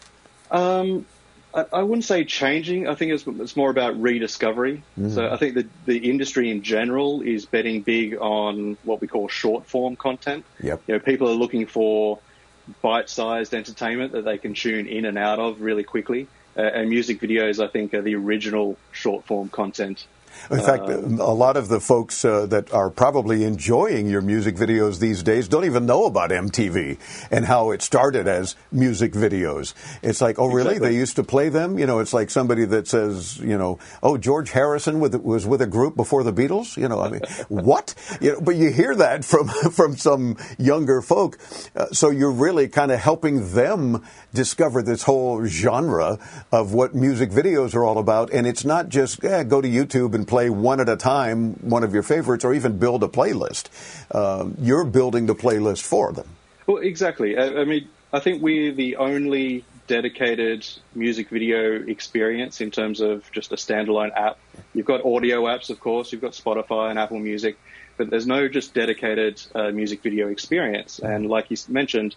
[0.49, 1.05] Um,
[1.53, 2.87] I, I wouldn't say changing.
[2.87, 4.83] I think it's, it's more about rediscovery.
[4.99, 5.13] Mhm.
[5.13, 9.27] So I think that the industry in general is betting big on what we call
[9.27, 10.45] short form content.
[10.61, 10.81] Yep.
[10.87, 12.19] You know, people are looking for
[12.81, 16.27] bite-sized entertainment that they can tune in and out of really quickly.
[16.55, 20.05] Uh, and music videos, I think, are the original short form content.
[20.49, 24.55] In fact, Um, a lot of the folks uh, that are probably enjoying your music
[24.55, 26.97] videos these days don't even know about MTV
[27.29, 29.73] and how it started as music videos.
[30.01, 30.71] It's like, oh, really?
[30.75, 30.89] Exactly.
[30.89, 31.77] They used to play them?
[31.77, 35.61] You know, it's like somebody that says, you know, oh, George Harrison with, was with
[35.61, 36.77] a group before the Beatles.
[36.77, 37.93] You know, I mean, what?
[38.19, 41.37] You know, but you hear that from from some younger folk.
[41.75, 46.17] Uh, so you're really kind of helping them discover this whole genre
[46.51, 48.31] of what music videos are all about.
[48.33, 51.83] And it's not just eh, go to YouTube and play one at a time, one
[51.83, 53.69] of your favorites, or even build a playlist.
[54.13, 56.27] Um, you're building the playlist for them.
[56.67, 57.37] Well, exactly.
[57.37, 63.29] I, I mean, I think we're the only dedicated music video experience in terms of
[63.31, 64.37] just a standalone app.
[64.73, 66.11] You've got audio apps, of course.
[66.11, 67.57] You've got Spotify and Apple Music,
[67.97, 70.99] but there's no just dedicated uh, music video experience.
[70.99, 72.15] And like you mentioned,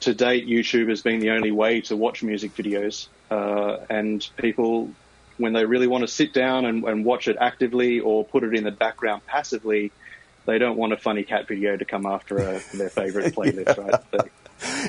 [0.00, 4.90] to date, YouTube has been the only way to watch music videos, uh, and people,
[5.38, 8.54] when they really want to sit down and, and watch it actively or put it
[8.54, 9.90] in the background passively,
[10.46, 14.30] they don't want a funny cat video to come after a, their favorite playlist, right?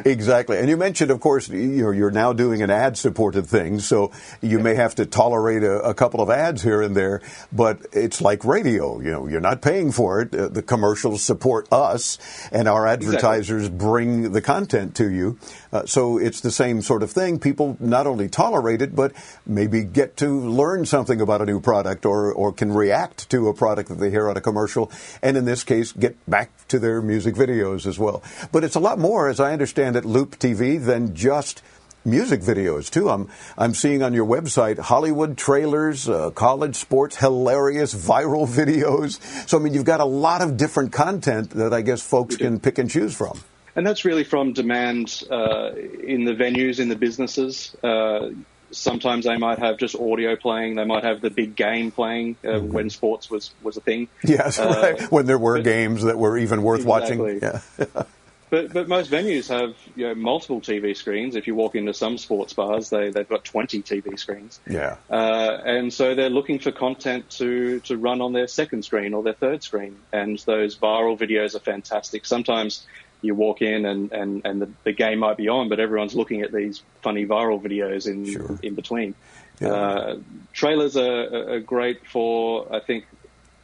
[0.05, 0.57] Exactly.
[0.57, 4.59] And you mentioned, of course, you're, you're now doing an ad supported thing, so you
[4.59, 8.43] may have to tolerate a, a couple of ads here and there, but it's like
[8.43, 8.99] radio.
[8.99, 10.33] You know, you're not paying for it.
[10.33, 12.17] Uh, the commercials support us,
[12.51, 15.37] and our advertisers bring the content to you.
[15.71, 17.39] Uh, so it's the same sort of thing.
[17.39, 19.11] People not only tolerate it, but
[19.45, 23.53] maybe get to learn something about a new product or, or can react to a
[23.53, 27.01] product that they hear on a commercial, and in this case, get back to their
[27.01, 28.23] music videos as well.
[28.51, 31.61] But it's a lot more, as I understand it, Loop TV, than just
[32.05, 33.09] music videos too.
[33.09, 39.19] I'm I'm seeing on your website Hollywood trailers, uh, college sports, hilarious viral videos.
[39.49, 42.61] So I mean, you've got a lot of different content that I guess folks can
[42.61, 43.37] pick and choose from.
[43.75, 47.75] And that's really from demand uh, in the venues, in the businesses.
[47.83, 48.29] Uh,
[48.71, 50.75] sometimes they might have just audio playing.
[50.75, 52.71] They might have the big game playing uh, mm-hmm.
[52.71, 54.07] when sports was was a thing.
[54.23, 55.11] Yes, uh, right.
[55.11, 57.39] When there were games that were even worth exactly.
[57.39, 57.39] watching.
[57.41, 58.03] Yeah.
[58.49, 61.35] but but most venues have you know, multiple TV screens.
[61.35, 64.59] If you walk into some sports bars, they they've got twenty TV screens.
[64.67, 64.97] Yeah.
[65.09, 69.23] Uh, and so they're looking for content to to run on their second screen or
[69.23, 69.97] their third screen.
[70.11, 72.25] And those viral videos are fantastic.
[72.25, 72.85] Sometimes
[73.21, 76.41] you walk in and, and, and the, the, game might be on, but everyone's looking
[76.41, 78.57] at these funny viral videos in sure.
[78.63, 79.13] in between.
[79.59, 79.71] Yeah.
[79.71, 80.19] Uh,
[80.53, 83.05] trailers are, are, great for, I think,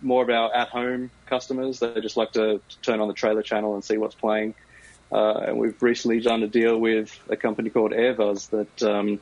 [0.01, 1.79] more of our at home customers.
[1.79, 4.55] They just like to turn on the trailer channel and see what's playing.
[5.11, 9.19] Uh, and we've recently done a deal with a company called Airbuzz that um,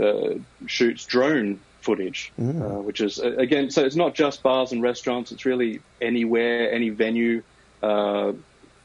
[0.00, 0.34] uh,
[0.66, 2.60] shoots drone footage, mm.
[2.60, 6.90] Uh, which is, again, so it's not just bars and restaurants, it's really anywhere, any
[6.90, 7.42] venue.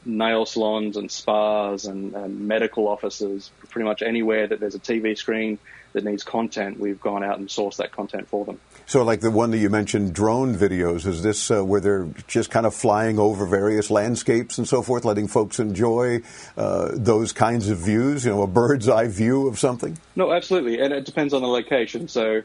[0.06, 5.16] Nail salons and spas and, and, medical offices, pretty much anywhere that there's a TV
[5.16, 5.58] screen
[5.94, 8.60] that needs content, we've gone out and sourced that content for them.
[8.86, 12.50] So, like the one that you mentioned, drone videos, is this uh, where they're just
[12.50, 16.20] kind of flying over various landscapes and so forth, letting folks enjoy
[16.56, 19.96] uh, those kinds of views, you know, a bird's eye view of something?
[20.16, 20.80] No, absolutely.
[20.80, 22.08] And it depends on the location.
[22.08, 22.42] So,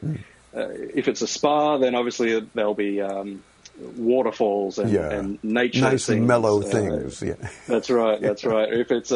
[0.54, 3.42] uh, if it's a spa, then obviously there'll be um,
[3.96, 5.10] waterfalls and, yeah.
[5.10, 6.26] and nature nice things.
[6.26, 7.22] mellow uh, things.
[7.22, 7.34] Yeah,
[7.66, 8.20] that's right.
[8.30, 8.72] That's right.
[8.72, 9.12] If it's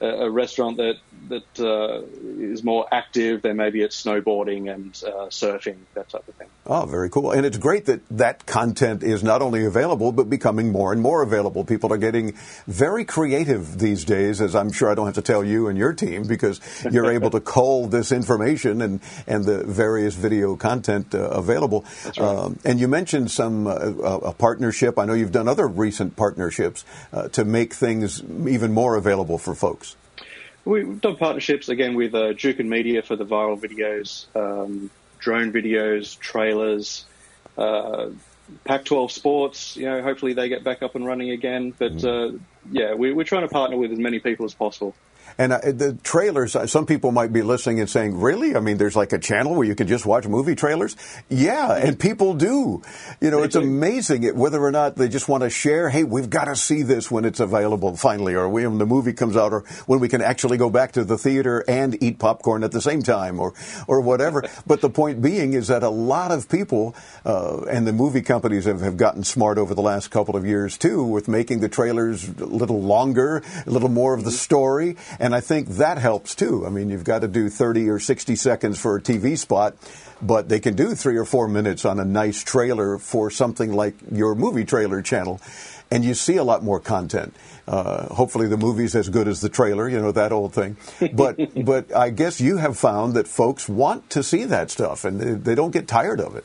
[0.00, 0.96] a a restaurant that
[1.28, 2.02] that uh,
[2.38, 6.48] is more active, then maybe it's snowboarding and uh, surfing, that type of thing.
[6.66, 7.30] Oh, very cool.
[7.30, 11.22] And it's great that that content is not only available, but becoming more and more
[11.22, 11.64] available.
[11.64, 12.34] People are getting
[12.66, 15.92] very creative these days, as I'm sure I don't have to tell you and your
[15.92, 21.28] team, because you're able to cull this information and, and the various video content uh,
[21.30, 21.84] available.
[22.04, 22.18] Right.
[22.18, 24.98] Um, and you mentioned some uh, a partnership.
[24.98, 29.54] I know you've done other recent partnerships uh, to make things even more available for
[29.54, 29.95] folks.
[30.66, 36.18] We've done partnerships again with uh, and Media for the viral videos, um, drone videos,
[36.18, 37.04] trailers,
[37.56, 38.08] uh,
[38.64, 39.76] Pac-12 sports.
[39.76, 41.72] You know, hopefully they get back up and running again.
[41.78, 42.36] But mm-hmm.
[42.36, 42.38] uh,
[42.72, 44.96] yeah, we, we're trying to partner with as many people as possible.
[45.38, 48.56] And uh, the trailers, uh, some people might be listening and saying, really?
[48.56, 50.96] I mean, there's like a channel where you can just watch movie trailers?
[51.28, 52.82] Yeah, and people do.
[53.20, 56.44] You know, it's amazing whether or not they just want to share, hey, we've got
[56.44, 60.00] to see this when it's available finally, or when the movie comes out, or when
[60.00, 63.38] we can actually go back to the theater and eat popcorn at the same time,
[63.38, 63.52] or,
[63.86, 64.42] or whatever.
[64.66, 68.64] but the point being is that a lot of people, uh, and the movie companies
[68.64, 72.28] have, have gotten smart over the last couple of years too, with making the trailers
[72.28, 74.96] a little longer, a little more of the story.
[75.18, 76.66] And I think that helps too.
[76.66, 79.76] I mean, you've got to do 30 or 60 seconds for a TV spot,
[80.20, 83.94] but they can do three or four minutes on a nice trailer for something like
[84.10, 85.40] your movie trailer channel.
[85.90, 87.34] And you see a lot more content.
[87.68, 90.76] Uh, hopefully, the movie's as good as the trailer, you know, that old thing.
[91.12, 95.20] But, but I guess you have found that folks want to see that stuff and
[95.20, 96.44] they, they don't get tired of it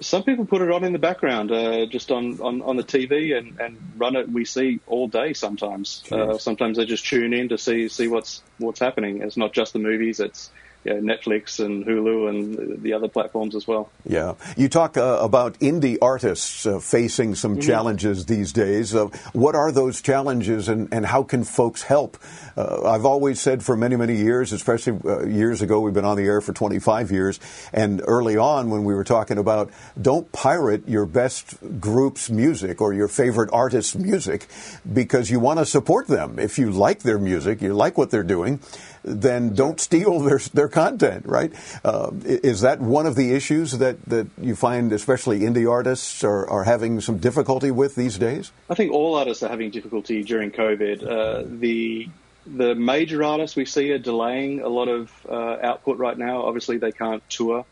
[0.00, 3.36] some people put it on in the background, uh, just on, on, on the TV
[3.36, 4.28] and, and run it.
[4.30, 6.04] We see all day sometimes.
[6.10, 9.22] Uh, sometimes they just tune in to see see what's what's happening.
[9.22, 10.50] It's not just the movies; it's
[10.92, 13.90] Netflix and Hulu and the other platforms as well.
[14.06, 14.34] Yeah.
[14.56, 17.60] You talk uh, about indie artists uh, facing some mm-hmm.
[17.60, 18.94] challenges these days.
[18.94, 22.18] Uh, what are those challenges and, and how can folks help?
[22.56, 26.16] Uh, I've always said for many, many years, especially uh, years ago, we've been on
[26.16, 27.40] the air for 25 years,
[27.72, 29.70] and early on when we were talking about
[30.00, 34.46] don't pirate your best group's music or your favorite artist's music
[34.92, 36.38] because you want to support them.
[36.38, 38.60] If you like their music, you like what they're doing,
[39.04, 41.52] then don't steal their their content, right?
[41.84, 46.48] Uh, is that one of the issues that, that you find, especially indie artists, are,
[46.48, 48.50] are having some difficulty with these days?
[48.70, 51.02] I think all artists are having difficulty during COVID.
[51.06, 52.08] Uh, the
[52.46, 56.42] the major artists we see are delaying a lot of uh, output right now.
[56.42, 57.64] Obviously, they can't tour.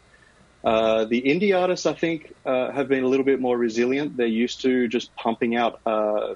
[0.64, 4.16] Uh, the indie artists, I think, uh, have been a little bit more resilient.
[4.16, 6.34] They're used to just pumping out uh,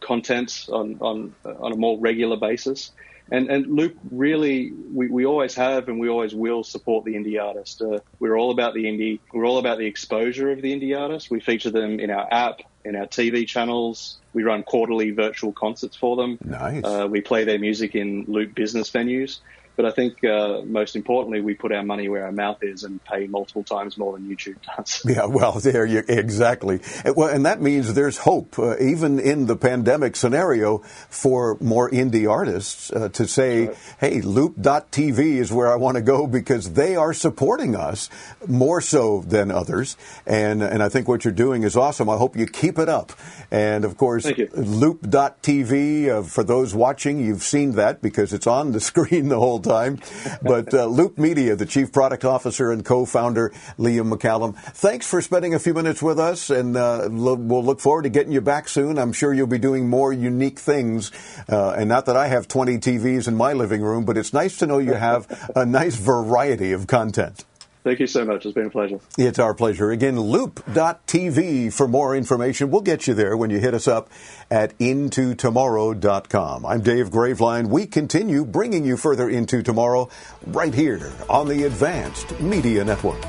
[0.00, 2.92] content on, on on a more regular basis.
[3.30, 7.42] And, and Loop really, we, we always have and we always will support the indie
[7.42, 7.82] artist.
[7.82, 9.20] Uh, we're all about the indie.
[9.32, 11.30] We're all about the exposure of the indie artist.
[11.30, 14.18] We feature them in our app, in our TV channels.
[14.32, 16.38] We run quarterly virtual concerts for them.
[16.42, 16.84] Nice.
[16.84, 19.40] Uh, we play their music in Loop business venues.
[19.78, 23.02] But I think uh, most importantly, we put our money where our mouth is and
[23.04, 25.04] pay multiple times more than YouTube does.
[25.08, 26.80] Yeah, well, there you exactly.
[27.04, 32.28] Well, and that means there's hope, uh, even in the pandemic scenario, for more indie
[32.28, 37.12] artists uh, to say, "Hey, Loop.tv is where I want to go because they are
[37.12, 38.10] supporting us
[38.48, 39.96] more so than others."
[40.26, 42.10] And and I think what you're doing is awesome.
[42.10, 43.12] I hope you keep it up.
[43.52, 48.80] And of course, Loop.tv uh, for those watching, you've seen that because it's on the
[48.90, 49.98] screen the whole time time.
[50.42, 55.54] But uh, Loop Media, the chief product officer and co-founder Liam McCallum, thanks for spending
[55.54, 58.68] a few minutes with us, and uh, lo- we'll look forward to getting you back
[58.68, 58.98] soon.
[58.98, 61.12] I'm sure you'll be doing more unique things.
[61.48, 64.56] Uh, and not that I have 20 TVs in my living room, but it's nice
[64.58, 67.44] to know you have a nice variety of content.
[67.88, 68.44] Thank you so much.
[68.44, 69.00] It's been a pleasure.
[69.16, 69.90] It's our pleasure.
[69.90, 72.70] Again, loop.tv for more information.
[72.70, 74.10] We'll get you there when you hit us up
[74.50, 76.66] at intotomorrow.com.
[76.66, 77.68] I'm Dave Graveline.
[77.68, 80.10] We continue bringing you further into tomorrow
[80.48, 83.22] right here on the Advanced Media Network.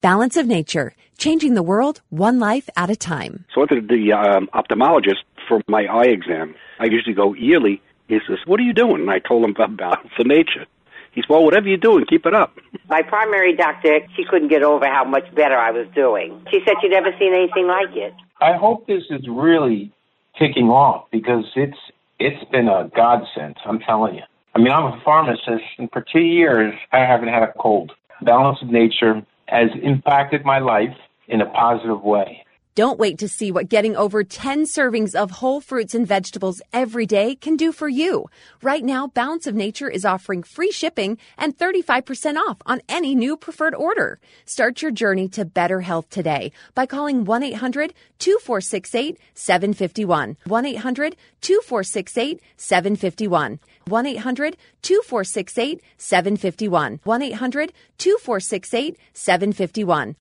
[0.00, 3.44] Balance of Nature, changing the world one life at a time.
[3.54, 6.54] So I went to the um, ophthalmologist for my eye exam.
[6.78, 7.80] I usually go yearly.
[8.06, 10.66] He says, "What are you doing?" And I told him about balance of nature.
[11.12, 12.56] He said, "Well, whatever you're doing, keep it up."
[12.88, 16.46] My primary doctor, she couldn't get over how much better I was doing.
[16.50, 18.14] She said she'd never seen anything like it.
[18.40, 19.90] I hope this is really
[20.38, 21.78] taking off because it's
[22.18, 23.56] it's been a godsend.
[23.64, 24.22] I'm telling you.
[24.54, 27.92] I mean, I'm a pharmacist, and for two years I haven't had a cold.
[28.22, 30.96] Balance of nature has impacted my life
[31.28, 32.44] in a positive way.
[32.78, 37.06] Don't wait to see what getting over 10 servings of whole fruits and vegetables every
[37.06, 38.26] day can do for you.
[38.62, 43.36] Right now, Balance of Nature is offering free shipping and 35% off on any new
[43.36, 44.20] preferred order.
[44.44, 50.36] Start your journey to better health today by calling 1 800 2468 751.
[50.44, 53.58] 1 800 2468 751.
[53.86, 57.00] 1 800 2468 751.
[57.02, 60.14] 1 800 2468 751.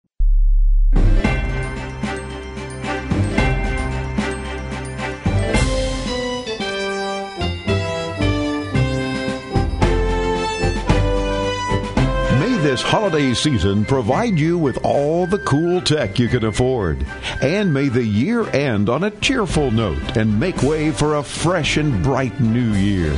[12.67, 17.07] This holiday season provide you with all the cool tech you can afford.
[17.41, 21.77] And may the year end on a cheerful note and make way for a fresh
[21.77, 23.13] and bright new year.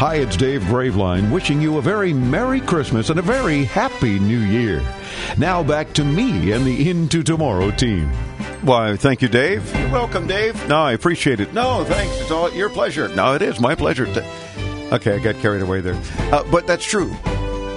[0.00, 4.38] Hi, it's Dave Graveline wishing you a very Merry Christmas and a very Happy New
[4.38, 4.82] Year.
[5.36, 8.08] Now back to me and the Into Tomorrow team.
[8.62, 9.70] Why, thank you, Dave.
[9.76, 10.66] You're welcome, Dave.
[10.68, 11.52] No, I appreciate it.
[11.52, 12.18] No, thanks.
[12.22, 13.08] It's all your pleasure.
[13.08, 14.06] No, it is my pleasure.
[14.06, 14.24] To...
[14.94, 16.00] Okay, I got carried away there.
[16.32, 17.14] Uh, but that's true.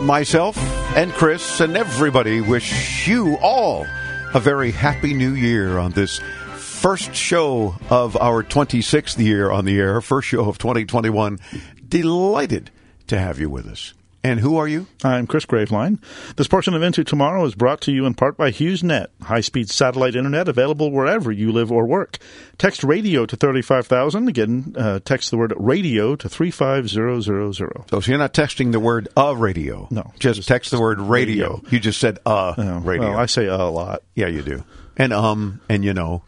[0.02, 0.58] Myself
[0.96, 3.86] and Chris and everybody wish you all
[4.34, 6.20] a very happy new year on this
[6.56, 11.40] first show of our 26th year on the air, first show of 2021.
[11.88, 12.72] Delighted
[13.08, 13.94] to have you with us.
[14.22, 14.86] And who are you?
[15.02, 15.98] I'm Chris Graveline.
[16.36, 19.70] This portion of Into Tomorrow is brought to you in part by HughesNet, high speed
[19.70, 22.18] satellite internet available wherever you live or work.
[22.58, 24.28] Text radio to 35000.
[24.28, 27.24] Again, uh, text the word radio to 35000.
[27.54, 29.88] So, so you're not texting the word a radio.
[29.90, 30.12] No.
[30.20, 31.54] Just, just text the word radio.
[31.56, 31.70] radio.
[31.70, 33.12] You just said uh oh, radio.
[33.12, 34.04] Well, I say uh a lot.
[34.16, 34.66] Yeah, you do.
[34.98, 36.24] And um and you know.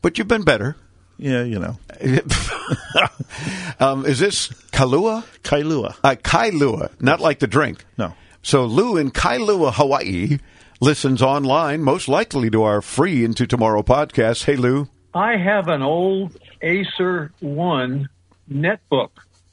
[0.00, 0.76] But you've been better.
[1.18, 1.78] Yeah, you know.
[3.80, 5.24] um, is this Kailua?
[5.42, 5.96] Kailua.
[6.04, 7.84] Uh, Kailua, not like the drink.
[7.96, 8.14] No.
[8.42, 10.38] So Lou in Kailua, Hawaii,
[10.80, 14.44] listens online, most likely to our free Into Tomorrow podcast.
[14.44, 14.88] Hey, Lou.
[15.14, 18.08] I have an old Acer One
[18.50, 19.10] netbook.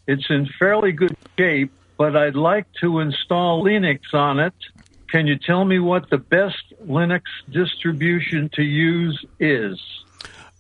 [0.07, 4.53] It's in fairly good shape, but I'd like to install Linux on it.
[5.09, 9.79] Can you tell me what the best Linux distribution to use is?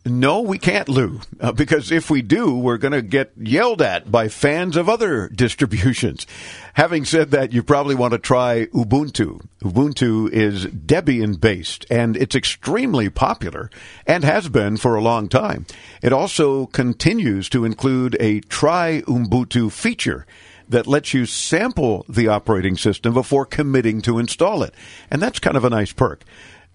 [0.05, 4.11] No, we can't, Lou, uh, because if we do, we're going to get yelled at
[4.11, 6.27] by fans of other distributions.
[6.73, 9.45] Having said that, you probably want to try Ubuntu.
[9.61, 13.69] Ubuntu is Debian based and it's extremely popular
[14.05, 15.65] and has been for a long time.
[16.01, 20.25] It also continues to include a try Ubuntu feature
[20.67, 24.73] that lets you sample the operating system before committing to install it.
[25.09, 26.23] And that's kind of a nice perk.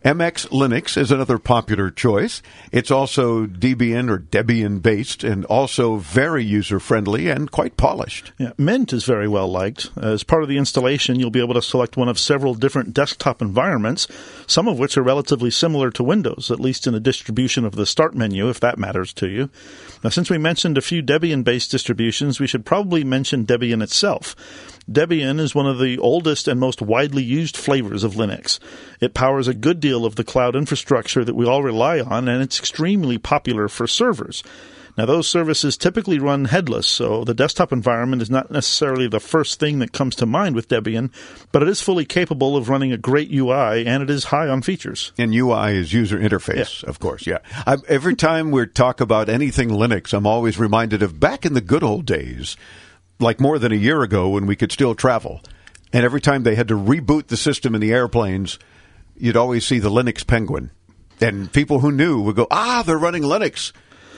[0.04, 2.40] MX Linux is another popular choice.
[2.70, 8.30] It's also Debian or Debian based and also very user friendly and quite polished.
[8.38, 9.90] Yeah, Mint is very well liked.
[10.00, 12.94] Uh, as part of the installation, you'll be able to select one of several different
[12.94, 14.06] desktop environments,
[14.46, 17.84] some of which are relatively similar to Windows, at least in the distribution of the
[17.84, 19.50] start menu, if that matters to you.
[20.04, 24.36] Now, since we mentioned a few Debian based distributions, we should probably mention Debian itself.
[24.90, 28.58] Debian is one of the oldest and most widely used flavors of Linux.
[29.00, 32.42] It powers a good deal of the cloud infrastructure that we all rely on, and
[32.42, 34.42] it's extremely popular for servers.
[34.96, 39.60] Now, those services typically run headless, so the desktop environment is not necessarily the first
[39.60, 41.12] thing that comes to mind with Debian,
[41.52, 44.60] but it is fully capable of running a great UI, and it is high on
[44.60, 45.12] features.
[45.16, 46.88] And UI is user interface, yeah.
[46.88, 47.38] of course, yeah.
[47.64, 51.60] I, every time we talk about anything Linux, I'm always reminded of back in the
[51.60, 52.56] good old days
[53.18, 55.40] like more than a year ago when we could still travel.
[55.92, 58.58] And every time they had to reboot the system in the airplanes,
[59.16, 60.70] you'd always see the Linux penguin.
[61.20, 63.72] And people who knew would go, ah, they're running Linux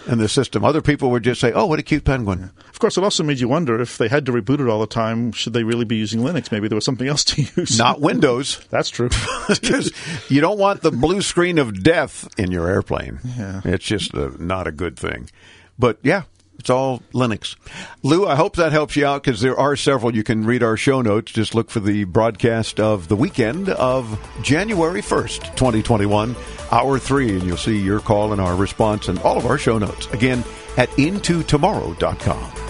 [0.06, 0.64] in the system.
[0.64, 2.50] Other people would just say, oh, what a cute penguin.
[2.68, 4.86] Of course, it also made you wonder if they had to reboot it all the
[4.86, 6.50] time, should they really be using Linux?
[6.50, 7.78] Maybe there was something else to use.
[7.78, 8.64] Not Windows.
[8.70, 9.10] That's true.
[9.48, 9.92] Because
[10.30, 13.18] you don't want the blue screen of death in your airplane.
[13.36, 13.60] Yeah.
[13.64, 15.28] It's just a, not a good thing.
[15.76, 16.22] But yeah,
[16.60, 17.56] it's all Linux.
[18.02, 20.14] Lou, I hope that helps you out because there are several.
[20.14, 21.32] You can read our show notes.
[21.32, 26.36] Just look for the broadcast of the weekend of January 1st, 2021,
[26.70, 29.78] hour three, and you'll see your call and our response and all of our show
[29.78, 30.06] notes.
[30.08, 30.44] Again,
[30.76, 32.69] at intotomorrow.com.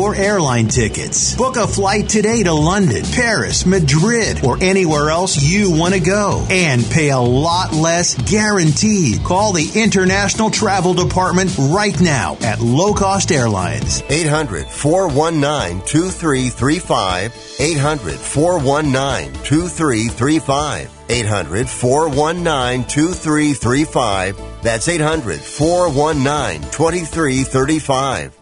[0.00, 1.36] airline tickets.
[1.36, 6.46] Book a flight today to London, Paris, Madrid, or anywhere else you want to go
[6.50, 9.22] and pay a lot less guaranteed.
[9.22, 14.02] Call the International Travel Department right now at Low Cost Airlines.
[14.08, 17.56] 800 419 2335.
[17.60, 20.90] 800 419 2335.
[21.08, 24.62] 800 419 2335.
[24.62, 28.41] That's 800 419 2335.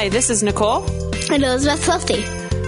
[0.00, 0.82] Hi, this is Nicole.
[1.30, 2.24] And Elizabeth Swifty.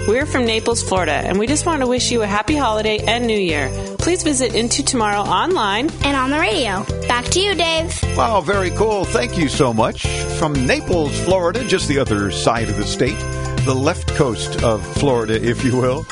[0.07, 3.27] We're from Naples, Florida, and we just want to wish you a happy holiday and
[3.27, 3.71] new year.
[3.97, 6.85] Please visit Into Tomorrow online and on the radio.
[7.09, 7.99] Back to you, Dave.
[8.19, 9.07] Wow, very cool.
[9.07, 10.07] Thank you so much.
[10.39, 13.19] From Naples, Florida, just the other side of the state,
[13.65, 16.05] the left coast of Florida, if you will.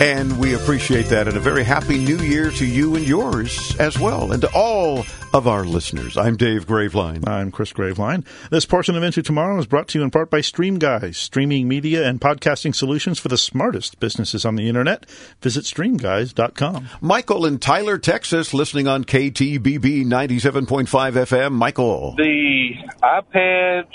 [0.00, 1.28] And we appreciate that.
[1.28, 5.06] And a very happy new year to you and yours as well, and to all
[5.32, 6.16] of our listeners.
[6.16, 7.26] I'm Dave Graveline.
[7.28, 8.26] I'm Chris Graveline.
[8.50, 11.68] This portion of Into Tomorrow is brought to you in part by Stream Guys, streaming
[11.68, 15.08] media and podcasting solutions for the smartest businesses on the internet.
[15.40, 16.88] Visit streamguys.com.
[17.00, 21.52] Michael in Tyler, Texas, listening on KTBB 97.5 FM.
[21.52, 22.16] Michael.
[22.16, 23.86] The iPads,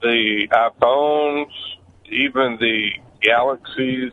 [0.00, 1.52] the iPhones,
[2.10, 4.12] even the Galaxies,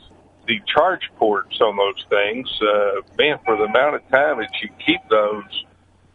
[0.49, 4.69] the charge ports on those things, uh, man, for the amount of time that you
[4.83, 5.65] keep those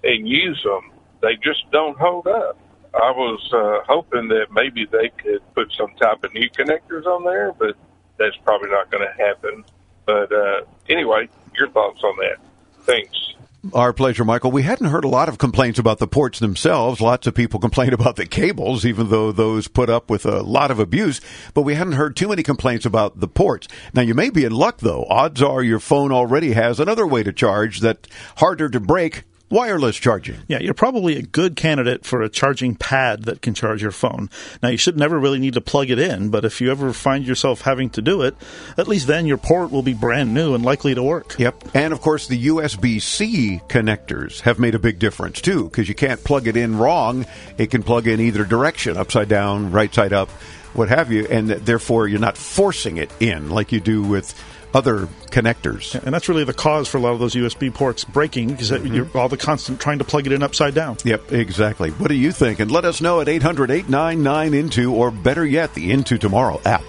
[0.02, 0.90] and use them,
[1.22, 2.58] they just don't hold up.
[2.94, 7.24] I was uh, hoping that maybe they could put some type of new connectors on
[7.24, 7.76] there, but
[8.18, 9.64] that's probably not going to happen.
[10.04, 12.38] But uh, anyway, your thoughts on that?
[12.82, 13.33] Thanks.
[13.72, 14.50] Our pleasure, Michael.
[14.50, 17.00] We hadn't heard a lot of complaints about the ports themselves.
[17.00, 20.70] Lots of people complain about the cables, even though those put up with a lot
[20.70, 21.20] of abuse.
[21.54, 23.68] But we hadn't heard too many complaints about the ports.
[23.94, 25.06] Now, you may be in luck, though.
[25.08, 28.06] Odds are your phone already has another way to charge that
[28.36, 29.24] harder to break
[29.54, 30.36] wireless charging.
[30.48, 34.28] Yeah, you're probably a good candidate for a charging pad that can charge your phone.
[34.62, 37.24] Now, you should never really need to plug it in, but if you ever find
[37.24, 38.34] yourself having to do it,
[38.76, 41.38] at least then your port will be brand new and likely to work.
[41.38, 41.70] Yep.
[41.72, 45.94] And of course, the USB C connectors have made a big difference too, because you
[45.94, 47.24] can't plug it in wrong.
[47.56, 50.28] It can plug in either direction, upside down, right side up,
[50.72, 54.34] what have you, and therefore you're not forcing it in like you do with
[54.74, 55.94] other connectors.
[55.94, 58.94] And that's really the cause for a lot of those USB ports breaking because mm-hmm.
[58.94, 60.96] you're all the constant trying to plug it in upside down.
[61.04, 61.90] Yep, exactly.
[61.90, 62.60] What do you think?
[62.60, 66.82] And let us know at 800 899 Into, or better yet, the Into Tomorrow app.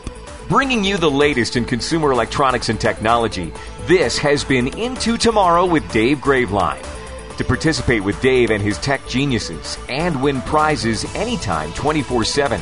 [0.50, 3.52] Bringing you the latest in consumer electronics and technology,
[3.88, 6.84] this has been Into Tomorrow with Dave Graveline.
[7.38, 12.62] To participate with Dave and his tech geniuses and win prizes anytime 24 7,